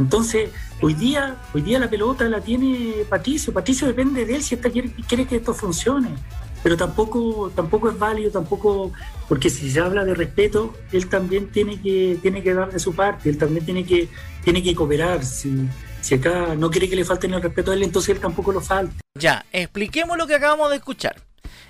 Entonces, 0.00 0.50
hoy 0.80 0.94
día, 0.94 1.36
hoy 1.54 1.62
día 1.62 1.78
la 1.78 1.90
pelota 1.90 2.24
la 2.28 2.40
tiene 2.40 3.04
Patricio. 3.08 3.52
Patricio 3.52 3.86
depende 3.86 4.24
de 4.24 4.36
él 4.36 4.42
si 4.42 4.54
esta 4.54 4.70
quiere, 4.70 4.90
quiere 5.06 5.26
que 5.26 5.36
esto 5.36 5.54
funcione. 5.54 6.10
Pero 6.62 6.76
tampoco, 6.76 7.50
tampoco 7.54 7.88
es 7.88 7.98
válido, 7.98 8.30
tampoco, 8.30 8.92
porque 9.28 9.48
si 9.48 9.70
se 9.70 9.80
habla 9.80 10.04
de 10.04 10.14
respeto, 10.14 10.74
él 10.92 11.08
también 11.08 11.50
tiene 11.50 11.80
que, 11.80 12.18
tiene 12.20 12.42
que 12.42 12.52
dar 12.52 12.70
de 12.70 12.78
su 12.78 12.94
parte, 12.94 13.30
él 13.30 13.38
también 13.38 13.64
tiene 13.64 13.84
que, 13.84 14.08
tiene 14.44 14.62
que 14.62 14.74
cooperar. 14.74 15.24
Si, 15.24 15.68
si 16.00 16.14
acá 16.16 16.54
no 16.56 16.70
quiere 16.70 16.88
que 16.88 16.96
le 16.96 17.04
falten 17.04 17.32
el 17.32 17.42
respeto 17.42 17.70
a 17.70 17.74
él, 17.74 17.82
entonces 17.82 18.14
él 18.14 18.20
tampoco 18.20 18.52
lo 18.52 18.60
falte. 18.60 18.96
Ya, 19.18 19.44
expliquemos 19.52 20.18
lo 20.18 20.26
que 20.26 20.34
acabamos 20.34 20.70
de 20.70 20.76
escuchar. 20.76 21.16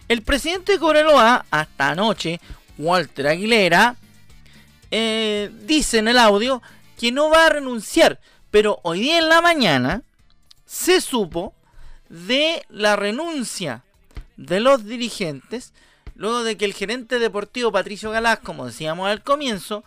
El 0.08 0.22
presidente 0.22 0.72
de 0.72 0.78
Cobreloa, 0.78 1.46
hasta 1.50 1.90
anoche, 1.90 2.40
Walter 2.76 3.28
Aguilera, 3.28 3.94
eh, 4.90 5.50
dice 5.66 5.98
en 5.98 6.08
el 6.08 6.18
audio 6.18 6.60
que 7.00 7.12
no 7.12 7.30
va 7.30 7.46
a 7.46 7.48
renunciar, 7.48 8.20
pero 8.50 8.78
hoy 8.82 9.00
día 9.00 9.16
en 9.16 9.30
la 9.30 9.40
mañana 9.40 10.02
se 10.66 11.00
supo 11.00 11.54
de 12.10 12.62
la 12.68 12.94
renuncia 12.94 13.84
de 14.36 14.60
los 14.60 14.84
dirigentes, 14.84 15.72
luego 16.14 16.44
de 16.44 16.58
que 16.58 16.66
el 16.66 16.74
gerente 16.74 17.18
deportivo 17.18 17.72
Patricio 17.72 18.10
Galás, 18.10 18.40
como 18.40 18.66
decíamos 18.66 19.08
al 19.08 19.22
comienzo, 19.22 19.82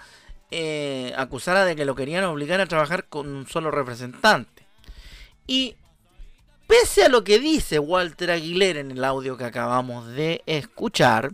eh, 0.49 1.13
acusara 1.15 1.65
de 1.65 1.76
que 1.76 1.86
lo 1.86 1.93
querían 1.93 2.23
obligar 2.23 2.60
a 2.60 2.65
trabajar 2.65 3.06
con 3.06 3.28
un 3.28 3.47
solo 3.47 3.69
representante. 3.69 4.65
Y 5.45 5.76
pese 6.65 7.04
a 7.04 7.10
lo 7.10 7.23
que 7.23 7.38
dice 7.38 7.78
Walter 7.78 8.32
Aguilera 8.32 8.80
en 8.80 8.89
el 8.89 9.04
audio 9.04 9.38
que 9.38 9.45
acabamos 9.45 10.08
de 10.08 10.41
escuchar, 10.47 11.34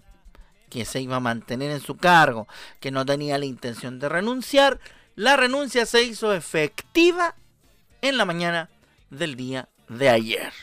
que 0.70 0.84
se 0.84 1.00
iba 1.00 1.16
a 1.16 1.22
mantener 1.22 1.72
en 1.72 1.80
su 1.80 1.96
cargo, 1.96 2.50
que 2.82 2.92
no 2.92 3.06
tenía 3.06 3.38
la 3.38 3.46
intención 3.46 3.98
de 3.98 4.10
renunciar, 4.10 4.82
la 5.20 5.36
renuncia 5.36 5.86
se 5.86 6.02
hizo 6.04 6.34
efectiva 6.34 7.36
en 8.02 8.16
la 8.16 8.24
mañana 8.24 8.70
del 9.10 9.36
día 9.36 9.68
de 9.90 10.08
ayer. 10.08 10.54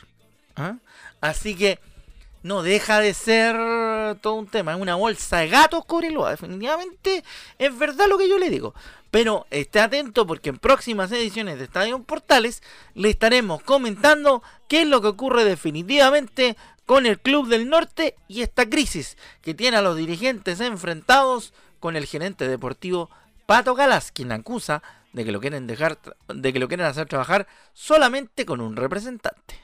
¿Ah? 0.57 0.77
Así 1.21 1.55
que 1.55 1.79
no 2.43 2.63
deja 2.63 3.01
de 3.01 3.13
ser 3.13 3.55
todo 4.23 4.33
un 4.33 4.47
tema. 4.47 4.73
Es 4.73 4.81
una 4.81 4.95
bolsa 4.95 5.41
de 5.41 5.49
gatos, 5.49 5.85
Cobreloa. 5.85 6.31
Definitivamente 6.31 7.23
es 7.59 7.79
verdad 7.79 8.09
lo 8.09 8.17
que 8.17 8.31
yo 8.31 8.39
le 8.39 8.49
digo. 8.49 8.73
Pero 9.11 9.47
esté 9.51 9.79
atento 9.79 10.27
porque 10.27 10.49
en 10.49 10.59
próximas 10.59 11.13
ediciones 11.13 11.59
de 11.59 11.65
Estadio 11.65 12.03
Portales 12.03 12.63
le 12.95 13.11
estaremos 13.11 13.63
comentando 13.63 14.43
qué 14.69 14.81
es 14.81 14.89
lo 14.89 15.03
que 15.03 15.09
ocurre 15.09 15.45
definitivamente 15.45 16.57
con 16.87 17.05
el 17.05 17.21
Club 17.21 17.49
del 17.49 17.69
Norte 17.69 18.17
y 18.27 18.41
esta 18.41 18.67
crisis 18.67 19.19
que 19.43 19.53
tiene 19.53 19.77
a 19.77 19.83
los 19.83 19.99
dirigentes 19.99 20.63
enfrentados 20.63 21.53
con 21.79 21.95
el 21.95 22.07
gerente 22.07 22.49
deportivo 22.49 23.11
Pato 23.47 23.77
Galas, 23.77 24.11
quien 24.11 24.33
acusa 24.33 24.83
de 25.13 25.25
que 25.25 25.31
lo 25.31 25.41
quieren 25.41 25.69
dejar, 25.69 25.99
de 26.29 26.53
que 26.53 26.59
lo 26.59 26.67
quieren 26.67 26.87
hacer 26.87 27.07
trabajar 27.07 27.47
solamente 27.73 28.45
con 28.45 28.61
un 28.61 28.75
representante. 28.75 29.55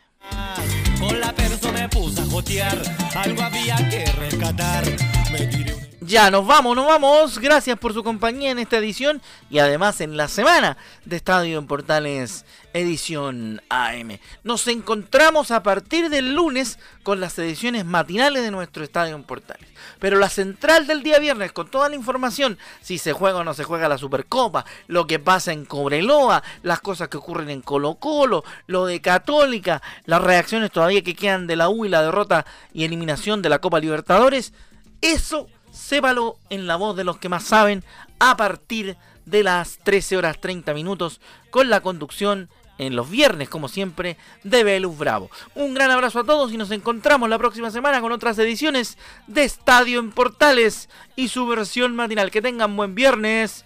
Ya, 6.13 6.31
nos 6.31 6.47
vamos, 6.47 6.77
nos 6.77 6.87
vamos. 6.87 7.39
Gracias 7.39 7.79
por 7.79 7.95
su 7.95 8.05
compañía 8.05 8.51
en 8.51 8.59
esta 8.59 8.77
edición 8.77 9.23
y 9.49 9.61
además 9.61 10.03
en 10.03 10.19
la 10.19 10.29
semana 10.29 10.77
de 11.07 11.17
Estadio 11.17 11.59
en 11.59 11.67
Portales 11.67 12.45
edición 12.75 13.63
AM. 13.71 14.19
Nos 14.45 14.69
encontramos 14.69 15.51
a 15.51 15.63
partir 15.63 16.11
del 16.11 16.35
lunes 16.35 16.79
con 17.03 17.19
las 17.19 17.39
ediciones 17.39 17.87
matinales 17.87 18.43
de 18.43 18.51
nuestro 18.51 18.85
Estadio 18.85 19.15
en 19.15 19.25
Portales. 19.25 19.67
Pero 20.01 20.19
la 20.19 20.29
central 20.29 20.87
del 20.87 21.03
día 21.03 21.19
viernes 21.19 21.51
con 21.53 21.71
toda 21.71 21.89
la 21.89 21.97
información, 21.97 22.59
si 22.83 22.99
se 22.99 23.15
juega 23.15 23.39
o 23.39 23.45
no 23.45 23.55
se 23.55 23.65
juega 23.65 23.89
la 23.89 23.97
Supercopa, 23.97 24.67
lo 24.89 25.07
que 25.07 25.19
pasa 25.19 25.55
en 25.55 25.65
Cobreloa, 25.65 26.43
las 26.63 26.81
cosas 26.83 27.09
que 27.09 27.17
ocurren 27.17 27.49
en 27.49 27.63
Colo 27.63 27.95
Colo, 27.95 28.45
lo 28.67 28.85
de 28.85 29.01
Católica, 29.01 29.81
las 30.05 30.21
reacciones 30.21 30.73
todavía 30.73 31.03
que 31.03 31.17
quedan 31.17 31.47
de 31.47 31.57
la 31.57 31.71
U 31.71 31.87
y 31.87 31.89
la 31.89 32.03
derrota 32.03 32.45
y 32.75 32.85
eliminación 32.85 33.41
de 33.41 33.49
la 33.49 33.61
Copa 33.61 33.81
Libertadores, 33.81 34.53
eso 35.01 35.49
sépalo 35.73 36.39
en 36.51 36.67
la 36.69 36.77
voz 36.77 36.97
de 36.97 37.05
los 37.05 37.19
que 37.19 37.29
más 37.29 37.45
saben 37.45 37.83
a 38.21 38.37
partir 38.37 38.97
de 39.27 39.43
las 39.43 39.79
13 39.79 40.17
horas 40.17 40.41
30 40.41 40.75
minutos 40.75 41.21
con 41.51 41.71
la 41.71 41.81
conducción 41.81 42.49
en 42.79 42.97
los 42.97 43.11
viernes, 43.11 43.49
como 43.49 43.69
siempre, 43.69 44.17
de 44.45 44.65
Velus 44.65 44.97
Bravo. 44.97 45.31
Un 45.55 45.75
gran 45.75 45.91
abrazo 45.91 46.21
a 46.21 46.25
todos 46.25 46.53
y 46.53 46.57
nos 46.57 46.71
encontramos 46.71 47.29
la 47.29 47.39
próxima 47.39 47.71
semana 47.71 48.01
con 48.01 48.13
otras 48.13 48.39
ediciones 48.39 48.99
de 49.27 49.45
Estadio 49.45 50.01
en 50.01 50.11
Portales 50.11 50.89
y 51.17 51.29
su 51.29 51.47
versión 51.47 51.95
matinal. 51.95 52.31
Que 52.31 52.43
tengan 52.43 52.77
buen 52.77 52.95
viernes. 52.95 53.65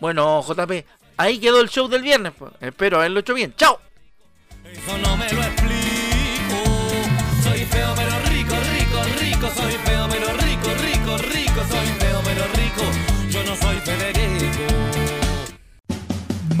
Bueno, 0.00 0.42
JP, 0.42 0.86
ahí 1.16 1.38
quedó 1.38 1.60
el 1.60 1.70
show 1.70 1.88
del 1.88 2.02
viernes. 2.02 2.32
Pues. 2.38 2.52
Espero 2.60 2.98
haberlo 2.98 3.20
hecho 3.20 3.34
bien. 3.34 3.54
¡Chao! 3.56 3.80